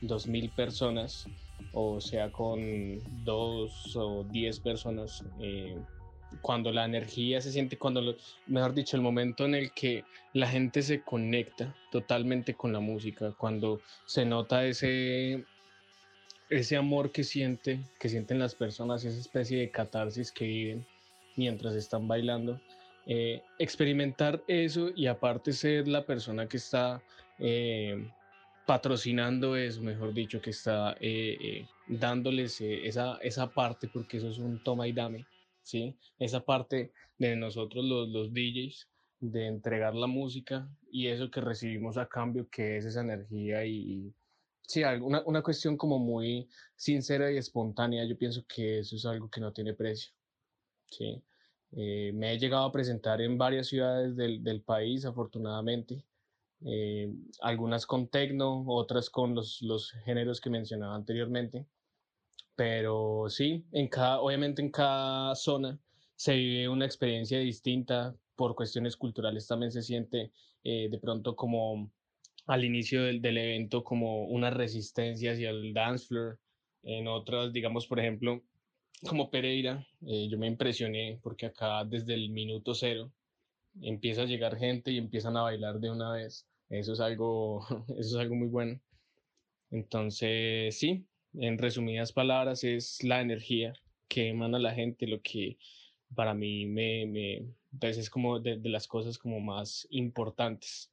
2.000 0.00 0.50
personas 0.54 1.26
o 1.72 2.00
sea 2.00 2.30
con 2.32 3.00
dos 3.24 3.94
o 3.96 4.24
diez 4.24 4.60
personas. 4.60 5.22
Cuando 6.40 6.72
la 6.72 6.84
energía 6.84 7.40
se 7.40 7.52
siente, 7.52 7.78
cuando, 7.78 8.16
mejor 8.46 8.74
dicho, 8.74 8.96
el 8.96 9.02
momento 9.02 9.44
en 9.44 9.54
el 9.54 9.72
que 9.72 10.04
la 10.32 10.48
gente 10.48 10.82
se 10.82 11.02
conecta 11.02 11.74
totalmente 11.90 12.54
con 12.54 12.72
la 12.72 12.80
música, 12.80 13.32
cuando 13.32 13.80
se 14.04 14.24
nota 14.24 14.64
ese, 14.66 15.44
ese 16.50 16.76
amor 16.76 17.12
que 17.12 17.24
siente, 17.24 17.80
que 17.98 18.08
sienten 18.08 18.38
las 18.38 18.54
personas, 18.54 19.04
esa 19.04 19.18
especie 19.18 19.58
de 19.58 19.70
catarsis 19.70 20.32
que 20.32 20.46
viven 20.46 20.86
mientras 21.36 21.74
están 21.74 22.08
bailando, 22.08 22.60
eh, 23.06 23.42
experimentar 23.58 24.42
eso 24.48 24.90
y 24.94 25.06
aparte 25.06 25.52
ser 25.52 25.86
la 25.86 26.04
persona 26.04 26.48
que 26.48 26.56
está 26.56 27.02
eh, 27.38 28.10
patrocinando 28.66 29.54
eso, 29.54 29.80
mejor 29.82 30.12
dicho, 30.12 30.40
que 30.40 30.50
está 30.50 30.96
eh, 31.00 31.66
dándoles 31.86 32.60
esa, 32.60 33.18
esa 33.22 33.48
parte, 33.48 33.88
porque 33.88 34.16
eso 34.16 34.28
es 34.28 34.38
un 34.38 34.62
toma 34.62 34.88
y 34.88 34.92
dame, 34.92 35.24
¿sí? 35.66 35.98
Esa 36.18 36.44
parte 36.44 36.92
de 37.18 37.34
nosotros 37.34 37.84
los, 37.84 38.08
los 38.08 38.32
DJs, 38.32 38.88
de 39.18 39.46
entregar 39.46 39.94
la 39.94 40.06
música 40.06 40.68
y 40.90 41.08
eso 41.08 41.30
que 41.30 41.40
recibimos 41.40 41.96
a 41.96 42.06
cambio, 42.08 42.48
que 42.48 42.76
es 42.76 42.84
esa 42.84 43.00
energía 43.00 43.64
y, 43.64 44.14
sí, 44.62 44.84
una, 44.84 45.22
una 45.26 45.42
cuestión 45.42 45.76
como 45.76 45.98
muy 45.98 46.48
sincera 46.76 47.32
y 47.32 47.38
espontánea, 47.38 48.04
yo 48.04 48.16
pienso 48.16 48.44
que 48.46 48.78
eso 48.78 48.94
es 48.94 49.04
algo 49.06 49.28
que 49.28 49.40
no 49.40 49.52
tiene 49.52 49.74
precio, 49.74 50.12
¿sí? 50.90 51.22
Eh, 51.72 52.12
me 52.14 52.32
he 52.32 52.38
llegado 52.38 52.64
a 52.64 52.72
presentar 52.72 53.20
en 53.20 53.36
varias 53.36 53.66
ciudades 53.66 54.14
del, 54.16 54.42
del 54.44 54.62
país, 54.62 55.04
afortunadamente. 55.04 56.04
Eh, 56.64 57.12
algunas 57.40 57.86
con 57.86 58.08
tecno, 58.08 58.64
otras 58.68 59.10
con 59.10 59.34
los, 59.34 59.60
los, 59.62 59.90
géneros 60.04 60.40
que 60.40 60.48
mencionaba 60.48 60.94
anteriormente. 60.94 61.66
Pero 62.56 63.26
sí, 63.28 63.64
en 63.72 63.88
cada, 63.88 64.20
obviamente 64.20 64.62
en 64.62 64.70
cada 64.70 65.34
zona 65.34 65.78
se 66.16 66.34
vive 66.34 66.68
una 66.68 66.86
experiencia 66.86 67.38
distinta. 67.38 68.16
Por 68.34 68.54
cuestiones 68.54 68.96
culturales 68.96 69.46
también 69.46 69.72
se 69.72 69.82
siente 69.82 70.32
eh, 70.64 70.88
de 70.90 70.98
pronto 70.98 71.36
como 71.36 71.90
al 72.46 72.64
inicio 72.64 73.04
del, 73.04 73.20
del, 73.22 73.38
evento 73.38 73.82
como 73.84 74.24
una 74.26 74.50
resistencia 74.50 75.32
hacia 75.32 75.50
el 75.50 75.72
dance 75.74 76.06
floor. 76.06 76.38
En 76.82 77.08
otras, 77.08 77.52
digamos, 77.52 77.86
por 77.86 77.98
ejemplo, 78.00 78.42
como 79.08 79.30
Pereira, 79.30 79.86
eh, 80.06 80.28
yo 80.28 80.38
me 80.38 80.46
impresioné 80.46 81.18
porque 81.22 81.46
acá 81.46 81.84
desde 81.84 82.14
el 82.14 82.30
minuto 82.30 82.74
cero 82.74 83.12
empieza 83.82 84.22
a 84.22 84.26
llegar 84.26 84.56
gente 84.56 84.90
y 84.92 84.98
empiezan 84.98 85.36
a 85.36 85.42
bailar 85.42 85.80
de 85.80 85.90
una 85.90 86.12
vez. 86.12 86.46
Eso 86.68 86.92
es 86.94 87.00
algo, 87.00 87.66
eso 87.98 87.98
es 87.98 88.16
algo 88.16 88.34
muy 88.34 88.48
bueno. 88.48 88.80
Entonces, 89.70 90.78
sí, 90.78 91.06
en 91.40 91.58
resumidas 91.58 92.12
palabras, 92.12 92.64
es 92.64 93.02
la 93.02 93.20
energía 93.20 93.74
que 94.08 94.28
emana 94.28 94.58
la 94.58 94.74
gente 94.74 95.06
lo 95.06 95.20
que 95.22 95.58
para 96.14 96.34
mí 96.34 96.66
me, 96.66 97.06
me 97.06 97.46
pues 97.78 97.98
es 97.98 98.10
como 98.10 98.38
de, 98.40 98.58
de, 98.58 98.68
las 98.68 98.86
cosas 98.86 99.18
como 99.18 99.40
más 99.40 99.86
importantes, 99.90 100.92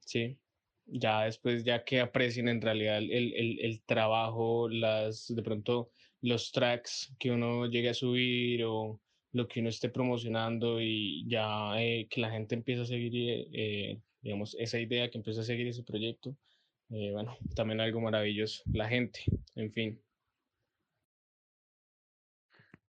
¿sí? 0.00 0.38
Ya 0.86 1.24
después, 1.24 1.64
ya 1.64 1.84
que 1.84 2.00
aprecien 2.00 2.48
en 2.48 2.60
realidad 2.60 2.98
el, 2.98 3.10
el, 3.12 3.60
el 3.60 3.82
trabajo, 3.82 4.68
las, 4.68 5.26
de 5.34 5.42
pronto 5.42 5.90
los 6.22 6.52
tracks 6.52 7.14
que 7.18 7.30
uno 7.30 7.66
llegue 7.66 7.90
a 7.90 7.94
subir 7.94 8.64
o 8.64 9.00
lo 9.32 9.46
que 9.48 9.60
uno 9.60 9.68
esté 9.68 9.88
promocionando 9.88 10.80
y 10.80 11.26
ya 11.28 11.74
eh, 11.80 12.06
que 12.08 12.20
la 12.20 12.30
gente 12.30 12.54
empiece 12.54 12.82
a 12.82 12.86
seguir, 12.86 13.12
eh, 13.14 13.48
eh, 13.52 14.00
digamos, 14.22 14.56
esa 14.58 14.80
idea, 14.80 15.10
que 15.10 15.18
empiece 15.18 15.40
a 15.40 15.44
seguir 15.44 15.68
ese 15.68 15.82
proyecto. 15.82 16.34
Bueno, 16.88 17.36
también 17.54 17.80
algo 17.80 18.00
maravilloso, 18.00 18.62
la 18.72 18.88
gente, 18.88 19.24
en 19.54 19.72
fin. 19.72 20.02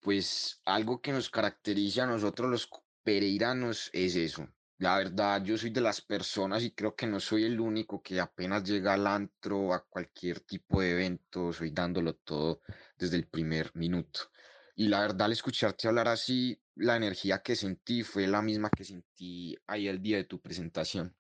Pues 0.01 0.61
algo 0.65 1.01
que 1.01 1.13
nos 1.13 1.31
caracteriza 1.31 2.05
a 2.05 2.07
nosotros 2.07 2.51
los 2.51 2.71
pereiranos 3.03 3.91
es 3.93 4.15
eso, 4.17 4.49
la 4.81 4.97
verdad, 4.97 5.43
yo 5.43 5.59
soy 5.59 5.71
de 5.71 5.81
las 5.81 6.01
personas 6.01 6.63
y 6.63 6.71
creo 6.71 6.95
que 6.95 7.09
no 7.09 7.19
soy 7.19 7.43
el 7.43 7.59
único 7.59 8.01
que 8.01 8.21
apenas 8.21 8.63
llega 8.63 8.95
al 8.95 9.09
antro, 9.09 9.75
a 9.75 9.85
cualquier 9.85 10.39
tipo 10.41 10.81
de 10.81 10.93
evento, 10.93 11.53
soy 11.53 11.73
dándolo 11.73 12.15
todo 12.15 12.61
desde 12.97 13.17
el 13.17 13.27
primer 13.27 13.75
minuto. 13.75 14.31
Y 14.77 14.87
la 14.87 15.01
verdad, 15.01 15.23
al 15.23 15.33
escucharte 15.33 15.89
hablar 15.89 16.07
así, 16.07 16.63
la 16.77 16.97
energía 16.97 17.43
que 17.43 17.57
sentí 17.57 18.05
fue 18.05 18.29
la 18.29 18.41
misma 18.41 18.71
que 18.71 18.85
sentí 18.85 19.57
ahí 19.67 19.89
el 19.89 20.01
día 20.01 20.19
de 20.19 20.25
tu 20.25 20.41
presentación. 20.41 21.17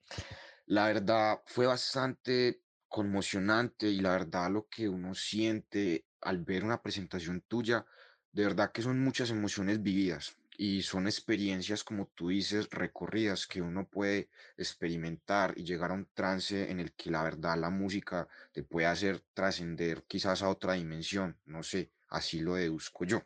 La 0.68 0.86
verdad, 0.88 1.40
fue 1.46 1.64
bastante 1.64 2.60
conmocionante 2.88 3.88
y 3.88 4.00
la 4.00 4.10
verdad 4.10 4.50
lo 4.50 4.68
que 4.68 4.86
uno 4.86 5.14
siente 5.14 6.04
al 6.20 6.44
ver 6.44 6.62
una 6.62 6.82
presentación 6.82 7.40
tuya, 7.40 7.86
de 8.32 8.44
verdad 8.44 8.70
que 8.70 8.82
son 8.82 9.00
muchas 9.00 9.30
emociones 9.30 9.82
vividas 9.82 10.36
y 10.58 10.82
son 10.82 11.06
experiencias, 11.06 11.82
como 11.84 12.08
tú 12.08 12.28
dices, 12.28 12.68
recorridas 12.68 13.46
que 13.46 13.62
uno 13.62 13.88
puede 13.88 14.28
experimentar 14.58 15.54
y 15.56 15.64
llegar 15.64 15.90
a 15.90 15.94
un 15.94 16.06
trance 16.12 16.70
en 16.70 16.80
el 16.80 16.92
que 16.92 17.10
la 17.10 17.22
verdad 17.22 17.56
la 17.56 17.70
música 17.70 18.28
te 18.52 18.62
puede 18.62 18.88
hacer 18.88 19.22
trascender 19.32 20.04
quizás 20.06 20.42
a 20.42 20.50
otra 20.50 20.74
dimensión, 20.74 21.38
no 21.46 21.62
sé, 21.62 21.92
así 22.08 22.40
lo 22.40 22.56
deduzco 22.56 23.06
yo. 23.06 23.22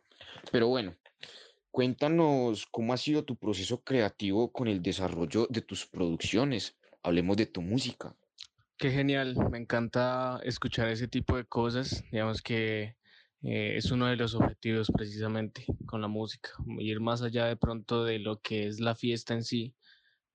Pero 0.52 0.68
bueno, 0.68 0.94
cuéntanos 1.72 2.68
cómo 2.70 2.92
ha 2.92 2.96
sido 2.96 3.24
tu 3.24 3.34
proceso 3.34 3.82
creativo 3.82 4.52
con 4.52 4.68
el 4.68 4.80
desarrollo 4.80 5.48
de 5.50 5.62
tus 5.62 5.86
producciones. 5.86 6.76
Hablemos 7.04 7.36
de 7.36 7.46
tu 7.46 7.62
música. 7.62 8.14
Qué 8.78 8.90
genial, 8.90 9.36
me 9.50 9.58
encanta 9.58 10.40
escuchar 10.44 10.88
ese 10.88 11.08
tipo 11.08 11.36
de 11.36 11.44
cosas. 11.44 12.04
Digamos 12.12 12.40
que 12.42 12.96
eh, 13.42 13.76
es 13.76 13.90
uno 13.90 14.06
de 14.06 14.14
los 14.16 14.36
objetivos 14.36 14.88
precisamente 14.94 15.64
con 15.86 16.00
la 16.00 16.06
música, 16.06 16.50
ir 16.78 17.00
más 17.00 17.22
allá 17.22 17.46
de 17.46 17.56
pronto 17.56 18.04
de 18.04 18.20
lo 18.20 18.40
que 18.40 18.68
es 18.68 18.78
la 18.78 18.94
fiesta 18.94 19.34
en 19.34 19.42
sí, 19.42 19.74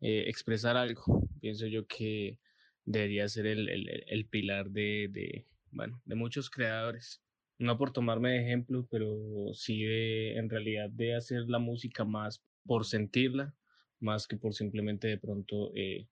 eh, 0.02 0.26
expresar 0.28 0.76
algo. 0.76 1.28
Pienso 1.40 1.68
yo 1.68 1.88
que 1.88 2.40
debería 2.84 3.30
ser 3.30 3.46
el, 3.48 3.70
el, 3.70 4.04
el 4.06 4.26
pilar 4.28 4.70
de, 4.70 5.08
de, 5.10 5.48
bueno, 5.72 6.02
de 6.04 6.16
muchos 6.16 6.50
creadores. 6.50 7.22
No 7.60 7.78
por 7.78 7.94
tomarme 7.94 8.32
de 8.32 8.42
ejemplo, 8.46 8.88
pero 8.92 9.18
sí 9.54 9.84
de, 9.84 10.38
en 10.38 10.50
realidad 10.50 10.90
de 10.90 11.16
hacer 11.16 11.44
la 11.48 11.60
música 11.60 12.04
más 12.04 12.44
por 12.66 12.86
sentirla, 12.86 13.56
más 14.02 14.28
que 14.28 14.36
por 14.36 14.54
simplemente 14.54 15.08
de 15.08 15.18
pronto 15.18 15.72
eh, 15.74 16.08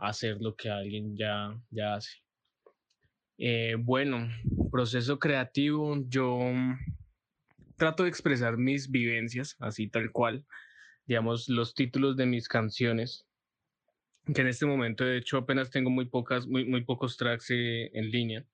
hacer 0.00 0.38
lo 0.40 0.54
que 0.56 0.70
alguien 0.70 1.16
ya, 1.16 1.54
ya 1.70 1.94
hace. 1.94 2.22
Eh, 3.38 3.76
bueno, 3.78 4.28
proceso 4.70 5.18
creativo, 5.18 5.96
yo 6.08 6.38
trato 7.76 8.02
de 8.02 8.10
expresar 8.10 8.58
mis 8.58 8.90
vivencias, 8.90 9.56
así 9.60 9.88
tal 9.88 10.12
cual, 10.12 10.44
digamos, 11.06 11.48
los 11.48 11.74
títulos 11.74 12.16
de 12.16 12.26
mis 12.26 12.48
canciones, 12.48 13.26
que 14.34 14.42
en 14.42 14.48
este 14.48 14.66
momento 14.66 15.04
de 15.04 15.16
hecho 15.16 15.38
apenas 15.38 15.70
tengo 15.70 15.88
muy, 15.88 16.04
pocas, 16.04 16.46
muy, 16.46 16.66
muy 16.66 16.84
pocos 16.84 17.16
tracks 17.16 17.50
eh, 17.50 17.90
en 17.94 18.10
línea. 18.10 18.44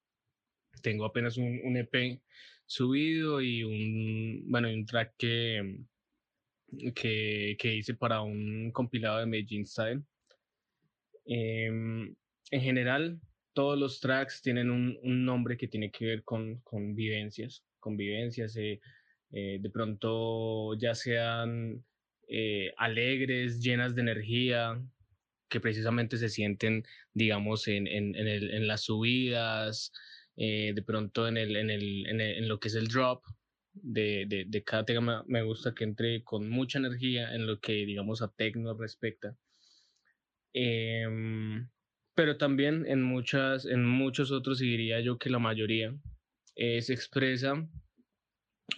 Tengo 0.82 1.04
apenas 1.04 1.36
un, 1.36 1.60
un, 1.64 1.76
EP 1.76 2.20
subido 2.66 3.40
y 3.40 3.64
un, 3.64 4.44
bueno, 4.48 4.68
un 4.68 4.86
track 4.86 5.14
que, 5.18 5.80
que, 6.94 7.56
que 7.58 7.74
hice 7.74 7.94
para 7.94 8.20
un 8.20 8.70
compilado 8.72 9.18
de 9.18 9.26
Medellín 9.26 9.66
Style. 9.66 10.04
Eh, 11.26 11.66
en 11.66 12.60
general, 12.60 13.20
todos 13.56 13.78
los 13.78 14.00
tracks 14.00 14.42
tienen 14.42 14.70
un, 14.70 14.98
un 15.02 15.24
nombre 15.24 15.56
que 15.56 15.66
tiene 15.66 15.90
que 15.90 16.04
ver 16.04 16.24
con, 16.24 16.60
con 16.60 16.94
vivencias, 16.94 17.64
con 17.80 17.96
vivencias, 17.96 18.54
eh, 18.56 18.80
eh, 19.32 19.58
de 19.60 19.70
pronto 19.70 20.74
ya 20.74 20.94
sean 20.94 21.82
eh, 22.28 22.72
alegres, 22.76 23.60
llenas 23.60 23.94
de 23.94 24.02
energía, 24.02 24.78
que 25.48 25.60
precisamente 25.60 26.18
se 26.18 26.28
sienten, 26.28 26.84
digamos, 27.14 27.66
en, 27.68 27.86
en, 27.86 28.14
en, 28.14 28.28
el, 28.28 28.50
en 28.50 28.66
las 28.66 28.82
subidas, 28.82 29.90
de 30.36 30.82
pronto 30.86 31.26
el, 31.26 31.38
el, 31.38 31.56
en, 32.06 32.48
lo 32.48 32.60
que 32.60 32.68
es 32.68 32.74
el 32.74 32.88
drop, 32.88 33.24
de, 33.72 34.26
de, 34.28 34.44
de, 34.46 34.64
cada 34.64 34.84
tema 34.84 35.24
me 35.26 35.42
gusta 35.42 35.74
que 35.74 35.84
entre 35.84 36.22
con 36.24 36.50
mucha 36.50 36.78
energía 36.78 37.34
en 37.34 37.46
lo 37.46 37.58
que, 37.58 37.72
digamos, 37.86 38.20
a 38.20 38.28
techno 38.28 38.74
respecta. 38.74 39.34
Eh, 40.58 41.06
pero 42.14 42.38
también 42.38 42.86
en, 42.86 43.02
muchas, 43.02 43.66
en 43.66 43.84
muchos 43.84 44.32
otros, 44.32 44.62
y 44.62 44.70
diría 44.70 45.00
yo 45.00 45.18
que 45.18 45.28
la 45.28 45.38
mayoría, 45.38 45.94
eh, 46.54 46.80
se 46.80 46.94
expresa 46.94 47.68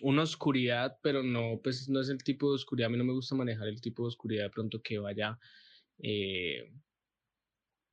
una 0.03 0.23
oscuridad, 0.23 0.99
pero 1.03 1.23
no, 1.23 1.61
pues 1.63 1.89
no 1.89 2.01
es 2.01 2.09
el 2.09 2.23
tipo 2.25 2.49
de 2.49 2.57
oscuridad, 2.57 2.89
a 2.89 2.91
mí 2.91 2.99
no 2.99 3.05
me 3.05 3.13
gusta 3.13 3.37
manejar 3.37 3.69
el 3.69 3.81
tipo 3.81 4.03
de 4.03 4.09
oscuridad 4.09 4.45
de 4.45 4.51
pronto 4.51 4.83
que 4.83 4.99
vaya, 4.99 5.39
eh, 6.03 6.73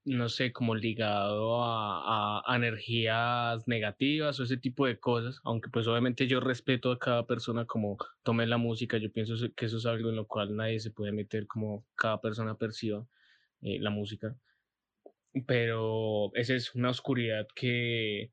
no 0.06 0.30
sé, 0.30 0.51
como 0.51 0.74
ligado 0.74 1.63
a, 1.63 2.42
a, 2.44 2.56
energías 2.56 3.68
negativas 3.68 4.39
o 4.39 4.44
ese 4.44 4.58
tipo 4.58 4.88
de 4.88 5.00
cosas, 5.00 5.42
aunque 5.44 5.70
pues 5.70 5.86
obviamente 5.88 6.27
yo 6.27 6.39
respeto 6.39 6.92
a 6.92 6.98
cada 6.98 7.27
persona 7.27 7.65
como 7.65 7.98
tome 8.24 8.48
la 8.48 8.58
música, 8.58 8.98
yo 8.98 9.12
pienso 9.12 9.36
que 9.56 9.65
eso 9.68 9.77
es 9.77 9.86
algo 9.86 10.10
en 10.10 10.15
lo 10.15 10.25
cual 10.25 10.56
nadie 10.56 10.80
se 10.80 10.92
puede 10.92 11.12
meter 11.12 11.46
como 11.46 11.86
cada 11.96 12.20
persona 12.20 12.58
perciba 12.58 13.06
eh, 13.65 13.79
la 13.79 13.89
música 13.89 14.38
pero 15.43 16.34
esa 16.36 16.55
es 16.55 16.74
una 16.75 16.89
oscuridad 16.89 17.48
que, 17.55 18.31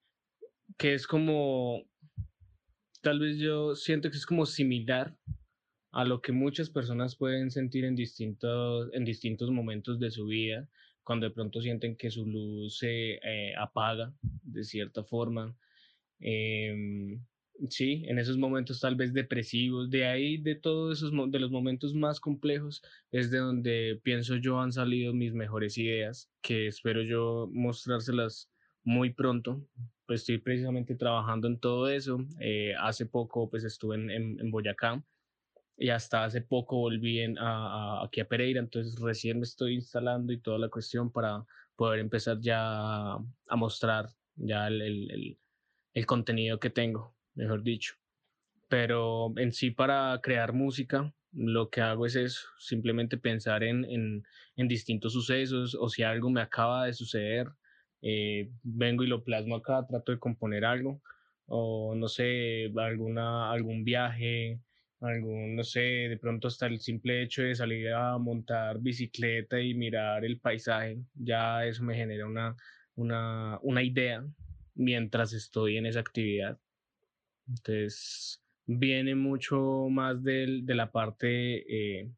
que 0.79 0.95
es 0.95 1.07
como, 1.07 1.85
tal 3.01 3.19
vez 3.19 3.39
yo 3.39 3.75
siento 3.75 4.11
que 4.11 4.17
es 4.17 4.27
como 4.27 4.47
similar 4.47 5.17
a 5.91 6.05
lo 6.05 6.23
que 6.23 6.33
muchas 6.33 6.71
personas 6.71 7.17
pueden 7.17 7.51
sentir 7.51 7.85
en 7.85 7.97
distintos, 7.97 8.89
en 8.93 9.05
distintos 9.05 9.51
momentos 9.51 9.99
de 9.99 10.11
su 10.11 10.27
vida, 10.27 10.69
cuando 11.03 11.27
de 11.27 11.35
pronto 11.35 11.61
sienten 11.61 11.97
que 11.97 12.11
su 12.11 12.25
luz 12.25 12.79
se 12.79 13.15
eh, 13.15 13.55
apaga 13.59 14.15
de 14.23 14.63
cierta 14.63 15.03
forma. 15.03 15.57
Eh, 16.21 17.19
Sí, 17.69 18.05
en 18.09 18.19
esos 18.19 18.39
momentos 18.39 18.81
tal 18.81 18.97
vez 18.97 19.13
depresivos, 19.13 19.89
de 19.91 20.07
ahí, 20.07 20.37
de 20.39 20.57
todos 20.57 20.99
esos, 20.99 21.13
de 21.31 21.39
los 21.39 21.51
momentos 21.51 21.95
más 21.95 22.19
complejos, 22.19 22.83
es 23.11 23.31
de 23.31 23.39
donde 23.39 24.01
pienso 24.03 24.37
yo 24.37 24.59
han 24.61 24.73
salido 24.73 25.13
mis 25.13 25.33
mejores 25.33 25.79
ideas, 25.79 26.31
que 26.41 26.67
espero 26.67 27.03
yo 27.03 27.49
mostrárselas 27.53 28.51
muy 28.85 29.11
pronto. 29.13 29.65
Pues 30.07 30.23
estoy 30.23 30.39
precisamente 30.39 30.97
trabajando 30.97 31.47
en 31.47 31.61
todo 31.61 31.89
eso. 31.89 32.19
Eh, 32.41 32.75
hace 32.81 33.07
poco 33.07 33.49
pues 33.49 33.65
estuve 33.65 33.97
en, 33.97 34.11
en, 34.11 34.51
Boyacá 34.51 35.05
y 35.77 35.91
hasta 35.91 36.25
hace 36.25 36.41
poco 36.43 36.79
volví 36.79 37.21
en, 37.21 37.39
a, 37.39 38.03
aquí 38.05 38.21
a 38.21 38.29
Pereira, 38.29 38.61
entonces 38.61 39.01
recién 39.01 39.39
me 39.39 39.45
estoy 39.45 39.75
instalando 39.75 40.33
y 40.33 40.41
toda 40.41 40.59
la 40.59 40.69
cuestión 40.69 41.13
para 41.13 41.45
poder 41.77 42.01
empezar 42.01 42.41
ya 42.41 43.15
a 43.15 43.57
mostrar 43.57 44.09
ya 44.37 44.69
el, 44.69 44.83
el, 44.83 45.39
el 45.95 46.07
contenido 46.07 46.59
que 46.59 46.71
tengo 46.71 47.15
mejor 47.35 47.63
dicho. 47.63 47.95
Pero 48.69 49.33
en 49.37 49.53
sí 49.53 49.71
para 49.71 50.21
crear 50.23 50.53
música, 50.53 51.15
lo 51.33 51.71
que 51.71 51.81
hago 51.81 52.07
es 52.07 52.17
eso, 52.17 52.41
simplemente 52.59 53.17
pensar 53.19 53.63
en, 53.65 53.85
en, 53.85 54.25
en 54.57 54.69
distintos 54.69 55.15
sucesos 55.15 55.77
o 55.79 55.89
si 55.89 56.03
algo 56.03 56.31
me 56.31 56.41
acaba 56.43 56.87
de 56.87 56.93
suceder, 56.95 57.49
eh, 58.03 58.51
vengo 58.63 59.05
y 59.05 59.09
lo 59.09 59.25
plasmo 59.25 59.57
acá, 59.57 59.87
trato 59.89 60.13
de 60.13 60.19
componer 60.19 60.65
algo 60.65 61.03
o 61.47 61.95
no 61.95 62.09
sé, 62.09 62.73
alguna, 62.77 63.51
algún 63.53 63.85
viaje, 63.85 64.61
algún, 65.01 65.57
no 65.57 65.65
sé, 65.65 65.81
de 65.81 66.19
pronto 66.19 66.49
hasta 66.49 66.67
el 66.67 66.81
simple 66.81 67.23
hecho 67.23 67.43
de 67.43 67.55
salir 67.55 67.93
a 67.93 68.17
montar 68.19 68.81
bicicleta 68.81 69.61
y 69.61 69.75
mirar 69.75 70.25
el 70.25 70.41
paisaje, 70.41 70.99
ya 71.15 71.67
eso 71.67 71.83
me 71.85 71.95
genera 71.95 72.27
una, 72.27 72.57
una, 72.95 73.59
una 73.63 73.83
idea 73.83 74.25
mientras 74.75 75.33
estoy 75.35 75.77
en 75.77 75.87
esa 75.87 76.01
actividad. 76.01 76.59
Entonces, 77.49 78.43
viene 78.67 79.15
mucho 79.15 79.89
más 79.91 80.23
de, 80.23 80.63
la 80.67 80.91
parte 80.91 82.01
eh, 82.01 82.11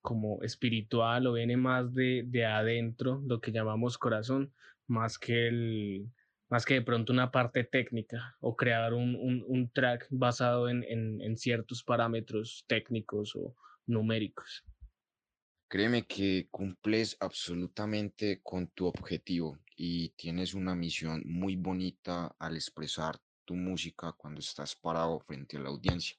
como 0.00 0.42
espiritual 0.42 1.26
o 1.26 1.34
viene 1.34 1.56
más 1.56 1.92
de, 1.94 2.24
de, 2.26 2.44
adentro, 2.46 3.22
lo 3.26 3.40
que 3.40 3.52
llamamos 3.52 3.98
corazón, 3.98 4.52
más 4.86 5.18
que, 5.18 5.48
el, 5.48 6.10
más 6.50 6.64
que 6.64 6.74
de 6.74 6.82
pronto 6.82 7.12
una 7.12 7.30
parte 7.30 7.64
técnica 7.64 8.36
o 8.40 8.56
crear 8.56 8.94
un, 8.94 9.14
un, 9.14 9.44
un 9.46 9.70
track 9.70 10.06
basado 10.10 10.68
en, 10.68 10.82
en, 10.84 11.20
en 11.20 11.36
ciertos 11.36 11.82
parámetros 11.84 12.64
técnicos 12.66 13.34
o 13.36 13.54
numéricos. 13.86 14.64
Créeme 15.68 16.06
que 16.06 16.48
cumples 16.50 17.16
absolutamente 17.20 18.42
con 18.42 18.68
tu 18.68 18.84
objetivo 18.84 19.58
y 19.74 20.10
tienes 20.10 20.52
una 20.52 20.74
misión 20.74 21.22
muy 21.24 21.56
bonita 21.56 22.36
al 22.38 22.56
expresar 22.56 23.18
tu 23.44 23.54
música 23.54 24.12
cuando 24.12 24.40
estás 24.40 24.74
parado 24.76 25.20
frente 25.20 25.56
a 25.56 25.60
la 25.60 25.68
audiencia. 25.70 26.16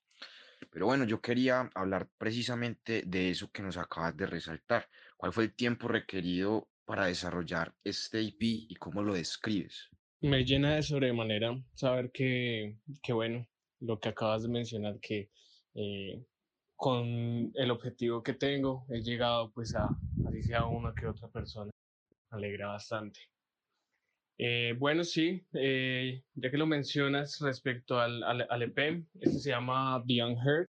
Pero 0.71 0.85
bueno, 0.87 1.05
yo 1.05 1.21
quería 1.21 1.69
hablar 1.75 2.09
precisamente 2.17 3.03
de 3.05 3.29
eso 3.29 3.51
que 3.51 3.63
nos 3.63 3.77
acabas 3.77 4.15
de 4.17 4.25
resaltar. 4.25 4.89
¿Cuál 5.17 5.33
fue 5.33 5.45
el 5.45 5.55
tiempo 5.55 5.87
requerido 5.87 6.69
para 6.85 7.05
desarrollar 7.05 7.75
este 7.83 8.21
IP 8.21 8.67
y 8.69 8.75
cómo 8.75 9.03
lo 9.03 9.13
describes? 9.13 9.89
Me 10.21 10.43
llena 10.43 10.75
de 10.75 10.83
sobremanera 10.83 11.55
saber 11.75 12.11
que, 12.11 12.77
que 13.03 13.13
bueno, 13.13 13.47
lo 13.79 13.99
que 13.99 14.09
acabas 14.09 14.43
de 14.43 14.49
mencionar, 14.49 14.99
que 14.99 15.29
eh, 15.75 16.25
con 16.75 17.51
el 17.55 17.71
objetivo 17.71 18.23
que 18.23 18.33
tengo 18.33 18.85
he 18.89 19.01
llegado 19.01 19.51
pues 19.51 19.75
a, 19.75 19.89
así 20.27 20.43
sea 20.43 20.65
una 20.65 20.93
que 20.95 21.07
otra 21.07 21.29
persona. 21.29 21.71
alegra 22.31 22.67
bastante. 22.67 23.19
Eh, 24.37 24.73
bueno, 24.77 25.03
sí, 25.03 25.45
eh, 25.53 26.23
ya 26.35 26.49
que 26.51 26.57
lo 26.57 26.65
mencionas 26.65 27.39
respecto 27.39 27.99
al, 27.99 28.23
al, 28.23 28.47
al, 28.49 28.61
EP, 28.63 29.05
este 29.21 29.39
se 29.39 29.49
llama 29.51 30.01
Beyond 30.05 30.37
Hurt. 30.37 30.69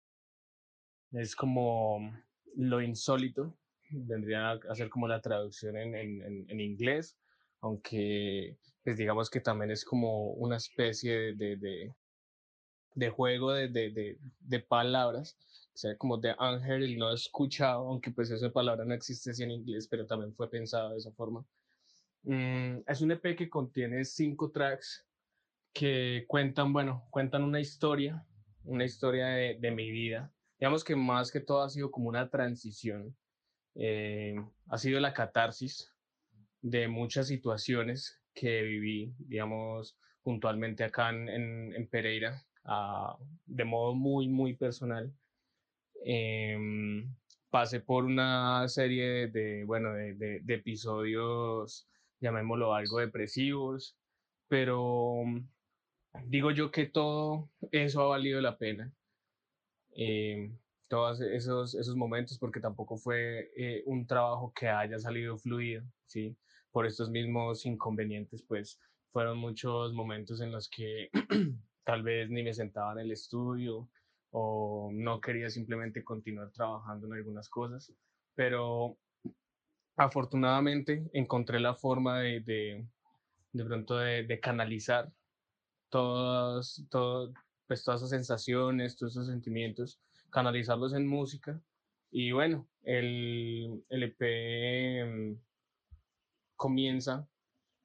Es 1.13 1.35
como 1.35 2.11
lo 2.55 2.81
insólito, 2.81 3.57
vendría 3.89 4.51
a 4.51 4.75
ser 4.75 4.89
como 4.89 5.07
la 5.07 5.21
traducción 5.21 5.77
en, 5.77 5.95
en, 5.95 6.45
en 6.49 6.59
inglés, 6.59 7.17
aunque 7.61 8.57
pues 8.83 8.97
digamos 8.97 9.29
que 9.29 9.39
también 9.39 9.71
es 9.71 9.85
como 9.85 10.31
una 10.33 10.57
especie 10.57 11.33
de, 11.35 11.55
de, 11.57 11.93
de 12.95 13.09
juego 13.09 13.53
de, 13.53 13.69
de, 13.69 14.17
de, 14.39 14.59
palabras, 14.59 15.37
o 15.73 15.77
sea, 15.77 15.97
como 15.97 16.17
de 16.17 16.35
unheard, 16.39 16.97
no 16.97 17.13
escuchado, 17.13 17.87
aunque 17.87 18.11
pues 18.11 18.29
esa 18.31 18.51
palabra 18.51 18.85
no 18.85 18.93
existe 18.93 19.31
así 19.31 19.43
en 19.43 19.51
inglés, 19.51 19.87
pero 19.89 20.05
también 20.05 20.33
fue 20.35 20.49
pensado 20.49 20.91
de 20.91 20.97
esa 20.97 21.11
forma. 21.11 21.45
Mm, 22.23 22.79
es 22.87 23.01
un 23.01 23.11
EP 23.11 23.35
que 23.35 23.49
contiene 23.49 24.05
cinco 24.05 24.51
tracks 24.51 25.05
que 25.73 26.25
cuentan, 26.27 26.71
bueno, 26.71 27.07
cuentan 27.09 27.43
una 27.43 27.59
historia, 27.59 28.25
una 28.63 28.85
historia 28.85 29.27
de, 29.27 29.57
de 29.59 29.71
mi 29.71 29.91
vida. 29.91 30.33
Digamos 30.59 30.83
que 30.83 30.95
más 30.95 31.31
que 31.31 31.41
todo 31.41 31.63
ha 31.63 31.69
sido 31.69 31.91
como 31.91 32.09
una 32.09 32.29
transición. 32.29 33.15
Eh, 33.75 34.35
ha 34.67 34.77
sido 34.77 34.99
la 34.99 35.13
catarsis 35.13 35.91
de 36.61 36.87
muchas 36.87 37.27
situaciones 37.27 38.21
que 38.33 38.61
viví, 38.61 39.13
digamos, 39.17 39.97
puntualmente 40.21 40.83
acá 40.83 41.09
en, 41.09 41.27
en, 41.27 41.75
en 41.75 41.87
Pereira, 41.87 42.41
uh, 42.63 43.21
de 43.45 43.65
modo 43.65 43.93
muy, 43.93 44.29
muy 44.29 44.55
personal. 44.55 45.11
Eh, 46.05 46.57
pasé 47.49 47.81
por 47.81 48.05
una 48.05 48.67
serie 48.69 49.27
de, 49.27 49.63
bueno, 49.65 49.93
de, 49.93 50.13
de, 50.13 50.39
de 50.41 50.53
episodios 50.53 51.89
llamémoslo 52.23 52.73
algo 52.73 52.99
depresivos, 52.99 53.97
pero 54.47 55.23
mm, 55.25 55.47
digo 56.25 56.51
yo 56.51 56.71
que 56.71 56.85
todo 56.87 57.49
eso 57.71 58.01
ha 58.01 58.07
valido 58.07 58.41
la 58.41 58.57
pena. 58.57 58.91
Eh, 59.95 60.51
todos 60.87 61.21
esos, 61.21 61.75
esos 61.75 61.95
momentos, 61.95 62.39
porque 62.39 62.59
tampoco 62.59 62.97
fue 62.97 63.51
eh, 63.57 63.83
un 63.85 64.07
trabajo 64.07 64.53
que 64.53 64.69
haya 64.69 64.99
salido 64.99 65.37
fluido, 65.37 65.83
¿sí? 66.07 66.37
Por 66.71 66.85
estos 66.85 67.09
mismos 67.09 67.65
inconvenientes, 67.65 68.43
pues 68.43 68.79
fueron 69.11 69.37
muchos 69.37 69.93
momentos 69.93 70.41
en 70.41 70.51
los 70.51 70.69
que 70.69 71.09
tal 71.83 72.03
vez 72.03 72.29
ni 72.29 72.43
me 72.43 72.53
sentaba 72.53 72.93
en 72.93 72.99
el 72.99 73.11
estudio 73.11 73.89
o 74.31 74.91
no 74.93 75.19
quería 75.21 75.49
simplemente 75.49 76.03
continuar 76.03 76.51
trabajando 76.51 77.07
en 77.07 77.13
algunas 77.13 77.49
cosas, 77.49 77.91
pero 78.35 78.97
afortunadamente 79.95 81.09
encontré 81.13 81.59
la 81.59 81.75
forma 81.75 82.19
de, 82.19 82.39
de, 82.41 82.87
de 83.51 83.65
pronto 83.65 83.97
de, 83.97 84.23
de, 84.23 84.39
canalizar 84.39 85.11
todas, 85.89 86.83
todo, 86.89 87.33
pues 87.67 87.83
todas 87.83 88.01
esas 88.01 88.09
sensaciones, 88.09 88.95
todos 88.97 89.13
esos 89.13 89.27
sentimientos, 89.27 89.99
canalizarlos 90.29 90.93
en 90.93 91.07
música. 91.07 91.61
Y 92.11 92.31
bueno, 92.31 92.67
el, 92.83 93.83
el 93.89 94.03
EP 94.03 94.21
em, 94.21 95.39
comienza 96.55 97.27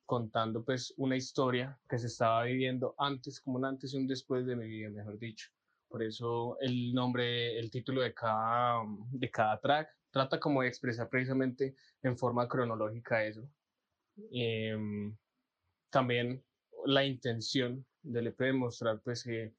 contando 0.06 0.64
pues 0.64 0.94
una 0.96 1.16
historia 1.16 1.78
que 1.88 1.98
se 1.98 2.06
estaba 2.06 2.44
viviendo 2.44 2.94
antes, 2.98 3.40
como 3.40 3.58
un 3.58 3.66
antes 3.66 3.92
y 3.92 3.98
un 3.98 4.06
después 4.06 4.46
de 4.46 4.56
mi 4.56 4.66
vida, 4.66 4.88
mejor 4.90 5.18
dicho. 5.18 5.50
Por 5.88 6.02
eso 6.02 6.58
el 6.60 6.94
nombre, 6.94 7.58
el 7.58 7.70
título 7.70 8.00
de 8.02 8.14
cada, 8.14 8.82
de 9.10 9.30
cada 9.30 9.60
track 9.60 9.97
trata 10.10 10.40
como 10.40 10.62
de 10.62 10.68
expresar 10.68 11.08
precisamente 11.08 11.74
en 12.02 12.16
forma 12.16 12.48
cronológica 12.48 13.24
eso. 13.24 13.48
Em, 14.32 15.16
también 15.90 16.42
la 16.86 17.04
intención 17.04 17.84
del 18.02 18.28
EP 18.28 18.38
de 18.38 18.52
mostrar 18.52 19.00
pues 19.00 19.26
eh, 19.26 19.52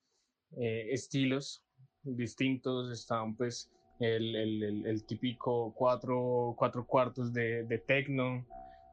estilos 0.52 1.64
distintos, 2.04 2.92
están 2.92 3.36
pues 3.36 3.70
el, 4.00 5.04
típico 5.06 5.74
cuatro, 5.76 6.56
cuatro 6.58 6.86
cuartos 6.86 7.34
de, 7.34 7.64
de 7.64 7.78
techno, 7.80 8.46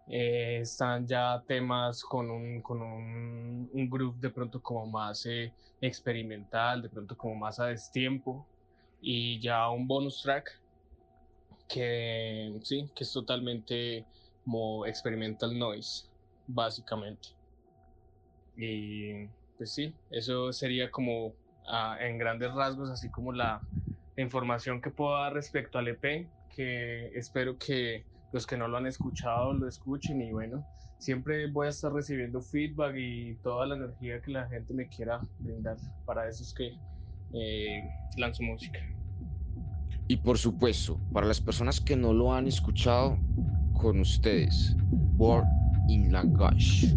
eh, 0.08 0.58
están 0.62 1.06
ya 1.06 1.42
temas 1.46 2.02
con 2.02 2.30
un, 2.30 2.60
con 2.62 2.82
un, 2.82 3.70
un 3.72 3.90
groove 3.90 4.18
de 4.20 4.30
pronto 4.30 4.60
como 4.60 4.86
más 4.86 5.26
eh, 5.26 5.52
experimental, 5.80 6.82
de 6.82 6.88
pronto 6.88 7.16
como 7.16 7.34
más 7.36 7.60
a 7.60 7.66
destiempo, 7.66 8.46
y 9.00 9.40
ya 9.40 9.68
un 9.70 9.86
bonus 9.86 10.22
track 10.22 10.60
que 11.68 12.58
sí, 12.62 12.88
que 12.94 13.04
es 13.04 13.12
totalmente 13.12 14.04
como 14.44 14.86
experimental 14.86 15.58
noise, 15.58 16.06
básicamente. 16.46 17.28
Y 18.56 19.26
pues 19.56 19.72
sí, 19.72 19.92
eso 20.10 20.52
sería 20.52 20.90
como 20.90 21.34
ah, 21.68 21.96
en 22.00 22.18
grandes 22.18 22.52
rasgos, 22.52 22.90
así 22.90 23.10
como 23.10 23.32
la, 23.32 23.62
información 24.18 24.80
que 24.80 24.90
puedo 24.90 25.12
dar 25.12 25.34
respecto 25.34 25.78
al 25.78 25.88
EP, 25.88 26.26
que 26.54 27.08
espero 27.08 27.58
que 27.58 28.02
los 28.32 28.46
que 28.46 28.56
no 28.56 28.66
lo 28.66 28.78
han 28.78 28.86
escuchado 28.86 29.52
lo 29.52 29.68
escuchen 29.68 30.22
y 30.22 30.32
bueno, 30.32 30.66
siempre 30.98 31.50
voy 31.50 31.66
a 31.66 31.70
estar 31.70 31.92
recibiendo 31.92 32.40
feedback 32.40 32.94
y 32.96 33.34
toda 33.42 33.66
la 33.66 33.76
energía 33.76 34.20
que 34.22 34.30
la 34.30 34.48
gente 34.48 34.72
me 34.72 34.88
quiera 34.88 35.20
brindar 35.38 35.76
para 36.06 36.28
esos 36.28 36.54
que 36.54 36.74
eh, 37.34 37.82
lanzo 38.16 38.42
música. 38.42 38.78
Y 40.08 40.16
por 40.18 40.38
supuesto, 40.38 41.02
para 41.12 41.26
las 41.26 41.40
personas 41.40 41.80
que 41.80 41.96
no 41.96 42.12
lo 42.12 42.32
han 42.32 42.46
escuchado, 42.46 43.24
con 43.72 44.00
ustedes, 44.00 44.78
Word 45.16 45.48
in 45.86 46.12
Language. 46.12 46.96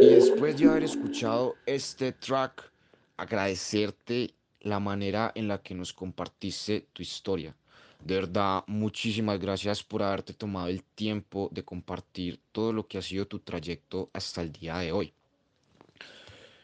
Y 0.00 0.06
después 0.06 0.58
de 0.58 0.66
haber 0.66 0.84
escuchado 0.84 1.56
este 1.66 2.12
track, 2.12 2.70
agradecerte 3.16 4.34
la 4.60 4.80
manera 4.80 5.32
en 5.34 5.48
la 5.48 5.62
que 5.62 5.74
nos 5.74 5.92
compartiste 5.92 6.86
tu 6.92 7.02
historia. 7.02 7.54
De 8.04 8.16
verdad, 8.16 8.64
muchísimas 8.66 9.38
gracias 9.38 9.82
por 9.82 10.02
haberte 10.02 10.34
tomado 10.34 10.68
el 10.68 10.82
tiempo 10.82 11.48
de 11.52 11.64
compartir 11.64 12.38
todo 12.52 12.72
lo 12.72 12.86
que 12.86 12.98
ha 12.98 13.02
sido 13.02 13.26
tu 13.26 13.38
trayecto 13.38 14.10
hasta 14.12 14.42
el 14.42 14.52
día 14.52 14.78
de 14.78 14.92
hoy. 14.92 15.14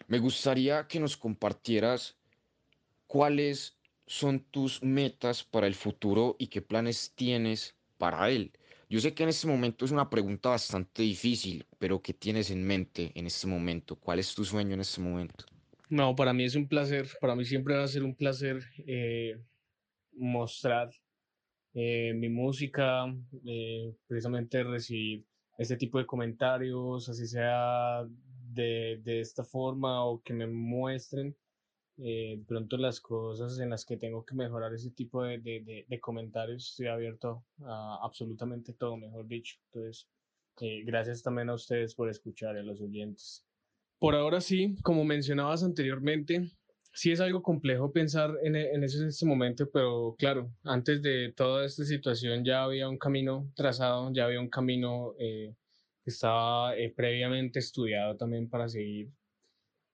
Me 0.06 0.18
gustaría 0.18 0.86
que 0.86 1.00
nos 1.00 1.16
compartieras 1.16 2.16
cuáles 3.06 3.76
son 4.06 4.40
tus 4.40 4.82
metas 4.82 5.44
para 5.44 5.66
el 5.66 5.74
futuro 5.74 6.36
y 6.38 6.48
qué 6.48 6.60
planes 6.60 7.12
tienes 7.14 7.74
para 7.96 8.28
él. 8.28 8.52
Yo 8.90 8.98
sé 8.98 9.14
que 9.14 9.22
en 9.22 9.28
este 9.28 9.46
momento 9.46 9.84
es 9.84 9.92
una 9.92 10.10
pregunta 10.10 10.48
bastante 10.48 11.02
difícil, 11.02 11.64
pero 11.78 12.02
¿qué 12.02 12.12
tienes 12.12 12.50
en 12.50 12.66
mente 12.66 13.12
en 13.14 13.28
este 13.28 13.46
momento? 13.46 13.94
¿Cuál 13.94 14.18
es 14.18 14.34
tu 14.34 14.44
sueño 14.44 14.74
en 14.74 14.80
este 14.80 15.00
momento? 15.00 15.44
No, 15.88 16.16
para 16.16 16.32
mí 16.32 16.42
es 16.42 16.56
un 16.56 16.66
placer, 16.66 17.08
para 17.20 17.36
mí 17.36 17.44
siempre 17.44 17.76
va 17.76 17.84
a 17.84 17.88
ser 17.88 18.02
un 18.02 18.16
placer 18.16 18.60
eh, 18.78 19.40
mostrar 20.14 20.90
eh, 21.72 22.14
mi 22.16 22.28
música, 22.28 23.06
eh, 23.46 23.94
precisamente 24.08 24.64
recibir 24.64 25.24
este 25.56 25.76
tipo 25.76 25.98
de 25.98 26.06
comentarios, 26.06 27.08
así 27.08 27.28
sea 27.28 28.04
de, 28.52 28.98
de 29.04 29.20
esta 29.20 29.44
forma 29.44 30.04
o 30.04 30.20
que 30.20 30.32
me 30.34 30.48
muestren 30.48 31.36
eh, 32.02 32.40
pronto 32.46 32.76
las 32.76 33.00
cosas 33.00 33.58
en 33.58 33.70
las 33.70 33.84
que 33.84 33.96
tengo 33.96 34.24
que 34.24 34.34
mejorar 34.34 34.72
ese 34.74 34.90
tipo 34.90 35.22
de, 35.22 35.38
de, 35.38 35.60
de, 35.60 35.86
de 35.88 36.00
comentarios, 36.00 36.70
estoy 36.70 36.86
abierto 36.86 37.44
a 37.64 37.98
absolutamente 38.02 38.72
todo, 38.72 38.96
mejor 38.96 39.26
dicho. 39.26 39.56
Entonces, 39.66 40.08
eh, 40.60 40.82
gracias 40.84 41.22
también 41.22 41.50
a 41.50 41.54
ustedes 41.54 41.94
por 41.94 42.08
escuchar, 42.08 42.56
a 42.56 42.62
los 42.62 42.80
oyentes. 42.80 43.46
Por 43.98 44.14
ahora 44.14 44.40
sí, 44.40 44.76
como 44.82 45.04
mencionabas 45.04 45.62
anteriormente, 45.62 46.50
sí 46.92 47.12
es 47.12 47.20
algo 47.20 47.42
complejo 47.42 47.92
pensar 47.92 48.34
en, 48.42 48.56
en 48.56 48.82
eso 48.82 49.02
en 49.02 49.08
este 49.08 49.26
momento, 49.26 49.68
pero 49.70 50.14
claro, 50.18 50.50
antes 50.64 51.02
de 51.02 51.32
toda 51.36 51.64
esta 51.64 51.84
situación 51.84 52.44
ya 52.44 52.64
había 52.64 52.88
un 52.88 52.98
camino 52.98 53.50
trazado, 53.54 54.12
ya 54.12 54.24
había 54.24 54.40
un 54.40 54.48
camino 54.48 55.14
eh, 55.18 55.54
que 56.02 56.10
estaba 56.10 56.76
eh, 56.76 56.92
previamente 56.94 57.58
estudiado 57.58 58.16
también 58.16 58.48
para 58.48 58.68
seguir 58.68 59.10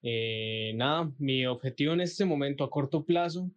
eh, 0.02 0.72
nada, 0.74 1.10
mi 1.18 1.46
objetivo 1.46 1.92
en 1.92 2.00
este 2.00 2.24
momento 2.24 2.64
a 2.64 2.70
corto 2.70 3.04
plazo 3.04 3.50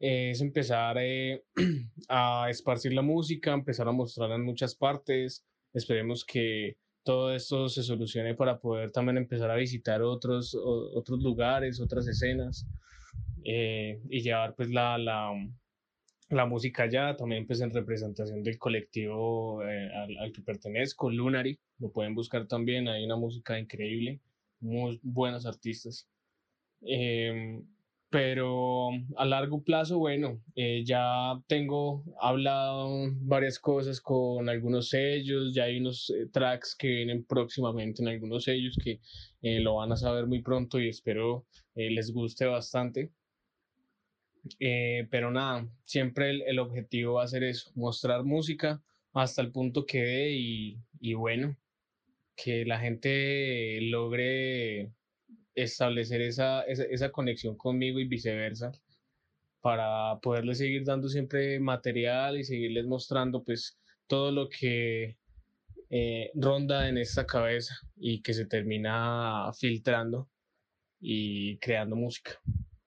es 0.00 0.40
empezar 0.40 0.96
eh, 0.98 1.44
a 2.08 2.48
esparcir 2.50 2.92
la 2.92 3.02
música, 3.02 3.52
empezar 3.52 3.88
a 3.88 3.92
mostrarla 3.92 4.36
en 4.36 4.44
muchas 4.44 4.74
partes. 4.74 5.46
Esperemos 5.72 6.24
que 6.24 6.76
todo 7.04 7.34
esto 7.34 7.68
se 7.68 7.82
solucione 7.82 8.34
para 8.34 8.58
poder 8.58 8.90
también 8.90 9.18
empezar 9.18 9.50
a 9.50 9.56
visitar 9.56 10.02
otros, 10.02 10.54
o, 10.54 10.90
otros 10.98 11.22
lugares, 11.22 11.80
otras 11.80 12.06
escenas 12.06 12.66
eh, 13.44 14.00
y 14.08 14.20
llevar 14.20 14.54
pues 14.54 14.70
la, 14.70 14.98
la, 14.98 15.30
la, 16.30 16.46
música 16.46 16.84
allá, 16.84 17.16
también 17.16 17.46
pues 17.46 17.60
en 17.60 17.72
representación 17.72 18.42
del 18.42 18.58
colectivo 18.58 19.62
eh, 19.62 19.90
al, 19.94 20.18
al, 20.18 20.32
que 20.32 20.42
pertenezco, 20.42 21.10
Lunary, 21.10 21.58
lo 21.78 21.90
pueden 21.92 22.14
buscar 22.14 22.46
también, 22.46 22.88
hay 22.88 23.04
una 23.04 23.16
música 23.16 23.58
increíble 23.58 24.20
muy 24.60 25.00
buenos 25.02 25.46
artistas. 25.46 26.08
Eh, 26.82 27.62
pero 28.14 28.90
a 29.16 29.24
largo 29.24 29.64
plazo, 29.64 29.98
bueno, 29.98 30.40
eh, 30.54 30.84
ya 30.86 31.34
tengo 31.48 32.04
hablado 32.20 33.08
varias 33.22 33.58
cosas 33.58 34.00
con 34.00 34.48
algunos 34.48 34.90
sellos, 34.90 35.52
ya 35.52 35.64
hay 35.64 35.80
unos 35.80 36.10
eh, 36.10 36.28
tracks 36.32 36.76
que 36.76 36.86
vienen 36.86 37.24
próximamente 37.24 38.02
en 38.02 38.08
algunos 38.08 38.44
sellos 38.44 38.78
que 38.80 39.00
eh, 39.42 39.58
lo 39.58 39.74
van 39.74 39.90
a 39.90 39.96
saber 39.96 40.28
muy 40.28 40.42
pronto 40.42 40.78
y 40.78 40.90
espero 40.90 41.44
les 41.74 42.12
guste 42.12 42.46
bastante. 42.46 43.10
pero 45.10 45.32
nada, 45.32 45.68
siempre 45.84 46.30
el, 46.30 46.42
el, 46.42 46.60
objetivo 46.60 47.14
va 47.14 47.24
a 47.24 47.26
ser 47.26 47.42
eso, 47.42 47.72
mostrar 47.74 48.22
música 48.22 48.80
hasta 49.12 49.42
el 49.42 49.50
punto 49.50 49.86
que 49.86 49.98
dé 49.98 50.30
y, 50.30 50.78
y 51.00 51.14
bueno, 51.14 51.56
que 52.36 52.64
la 52.64 52.78
gente 52.80 53.80
logre 53.82 54.92
establecer 55.54 56.20
esa, 56.22 56.62
esa, 56.62 56.84
esa, 56.84 57.12
conexión 57.12 57.56
conmigo 57.56 58.00
y 58.00 58.08
viceversa 58.08 58.72
para 59.60 60.18
poderles 60.20 60.58
seguir 60.58 60.84
dando 60.84 61.08
siempre 61.08 61.60
material 61.60 62.38
y 62.38 62.44
seguirles 62.44 62.86
mostrando 62.86 63.42
pues 63.44 63.78
todo 64.06 64.32
lo 64.32 64.48
que 64.48 65.16
eh, 65.90 66.30
ronda 66.34 66.88
en 66.88 66.98
esta 66.98 67.26
cabeza 67.26 67.74
y 67.96 68.20
que 68.22 68.34
se 68.34 68.46
termina 68.46 69.50
filtrando 69.58 70.28
y 71.00 71.58
creando 71.58 71.96
música. 71.96 72.32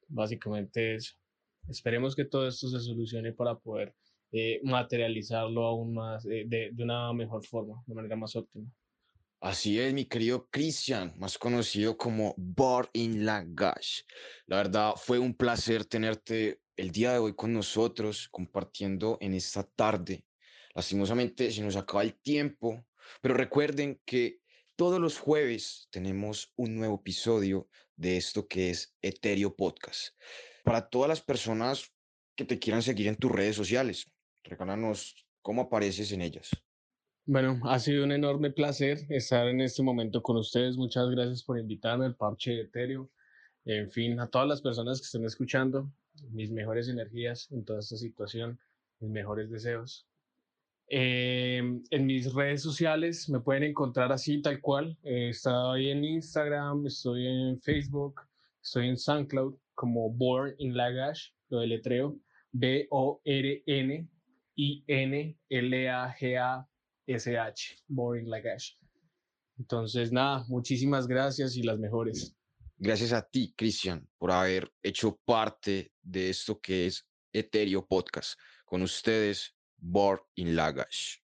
Básicamente 0.09 0.95
eso. 0.95 1.15
Esperemos 1.69 2.15
que 2.15 2.25
todo 2.25 2.47
esto 2.47 2.67
se 2.69 2.79
solucione 2.79 3.33
para 3.33 3.55
poder 3.55 3.93
eh, 4.31 4.59
materializarlo 4.63 5.65
aún 5.65 5.93
más 5.93 6.25
eh, 6.25 6.43
de, 6.47 6.71
de 6.73 6.83
una 6.83 7.13
mejor 7.13 7.45
forma, 7.45 7.81
de 7.87 7.95
manera 7.95 8.15
más 8.15 8.35
óptima. 8.35 8.69
Así 9.39 9.79
es, 9.79 9.93
mi 9.93 10.05
querido 10.05 10.49
Cristian, 10.49 11.13
más 11.19 11.37
conocido 11.37 11.95
como 11.95 12.33
Bar 12.37 12.89
in 12.93 13.23
Lagash. 13.23 14.01
La 14.47 14.57
verdad, 14.57 14.93
fue 14.95 15.19
un 15.19 15.35
placer 15.35 15.85
tenerte 15.85 16.59
el 16.75 16.91
día 16.91 17.13
de 17.13 17.19
hoy 17.19 17.35
con 17.35 17.53
nosotros, 17.53 18.29
compartiendo 18.31 19.19
en 19.21 19.35
esta 19.35 19.61
tarde. 19.63 20.25
Lastimosamente 20.73 21.51
se 21.51 21.61
nos 21.61 21.75
acaba 21.75 22.01
el 22.01 22.19
tiempo, 22.19 22.83
pero 23.21 23.35
recuerden 23.35 24.01
que 24.05 24.39
todos 24.75 24.99
los 24.99 25.19
jueves 25.19 25.87
tenemos 25.91 26.51
un 26.55 26.75
nuevo 26.75 26.95
episodio 26.95 27.69
de 27.95 28.17
esto 28.17 28.47
que 28.47 28.71
es 28.71 28.95
Eterio 29.03 29.55
Podcast. 29.55 30.15
Para 30.63 30.89
todas 30.89 31.09
las 31.09 31.21
personas 31.21 31.93
que 32.35 32.45
te 32.45 32.57
quieran 32.57 32.81
seguir 32.81 33.07
en 33.07 33.15
tus 33.15 33.31
redes 33.31 33.55
sociales, 33.55 34.07
regálanos 34.43 35.27
cómo 35.43 35.63
apareces 35.63 36.11
en 36.11 36.21
ellas. 36.23 36.49
Bueno, 37.29 37.59
ha 37.65 37.77
sido 37.77 38.05
un 38.05 38.13
enorme 38.13 38.51
placer 38.51 38.99
estar 39.09 39.49
en 39.49 39.59
este 39.59 39.83
momento 39.83 40.23
con 40.23 40.37
ustedes. 40.37 40.77
Muchas 40.77 41.09
gracias 41.09 41.43
por 41.43 41.59
invitarme 41.59 42.05
al 42.05 42.15
parche 42.15 42.51
de 42.51 42.61
Ethereum. 42.61 43.05
En 43.65 43.91
fin, 43.91 44.17
a 44.21 44.29
todas 44.29 44.47
las 44.47 44.61
personas 44.61 45.01
que 45.01 45.07
estén 45.07 45.25
escuchando, 45.25 45.91
mis 46.31 46.51
mejores 46.51 46.87
energías 46.87 47.51
en 47.51 47.65
toda 47.65 47.79
esta 47.79 47.97
situación, 47.97 48.57
mis 49.01 49.11
mejores 49.11 49.51
deseos. 49.51 50.07
Eh, 50.87 51.81
en 51.89 52.05
mis 52.05 52.33
redes 52.33 52.61
sociales 52.61 53.27
me 53.27 53.41
pueden 53.41 53.63
encontrar 53.63 54.09
así, 54.13 54.41
tal 54.41 54.61
cual. 54.61 54.97
Eh, 55.03 55.31
estoy 55.31 55.89
en 55.89 56.05
Instagram, 56.05 56.87
estoy 56.87 57.27
en 57.27 57.59
Facebook, 57.59 58.21
estoy 58.63 58.87
en 58.87 58.95
SoundCloud 58.95 59.53
como 59.75 60.09
Born 60.09 60.55
in 60.59 60.77
Lagash, 60.77 61.31
lo 61.49 61.59
deletreo, 61.59 62.17
B-O-R-N-I-N-L-A-G-A 62.53 64.07
SH, 67.07 67.83
Boring 67.87 68.29
Like 68.29 68.49
Ash. 68.49 68.73
Entonces, 69.57 70.11
nada, 70.11 70.45
muchísimas 70.47 71.07
gracias 71.07 71.55
y 71.55 71.63
las 71.63 71.79
mejores. 71.79 72.35
Gracias 72.77 73.11
a 73.11 73.23
ti, 73.23 73.53
Cristian, 73.57 74.07
por 74.19 74.31
haber 74.31 74.71
hecho 74.83 75.19
parte 75.25 75.91
de 76.03 76.29
esto 76.29 76.59
que 76.59 76.85
es 76.85 77.07
Eterio 77.33 77.85
Podcast. 77.85 78.39
Con 78.65 78.83
ustedes, 78.83 79.55
Born 79.77 80.21
in 80.35 80.55
Lagash. 80.55 81.17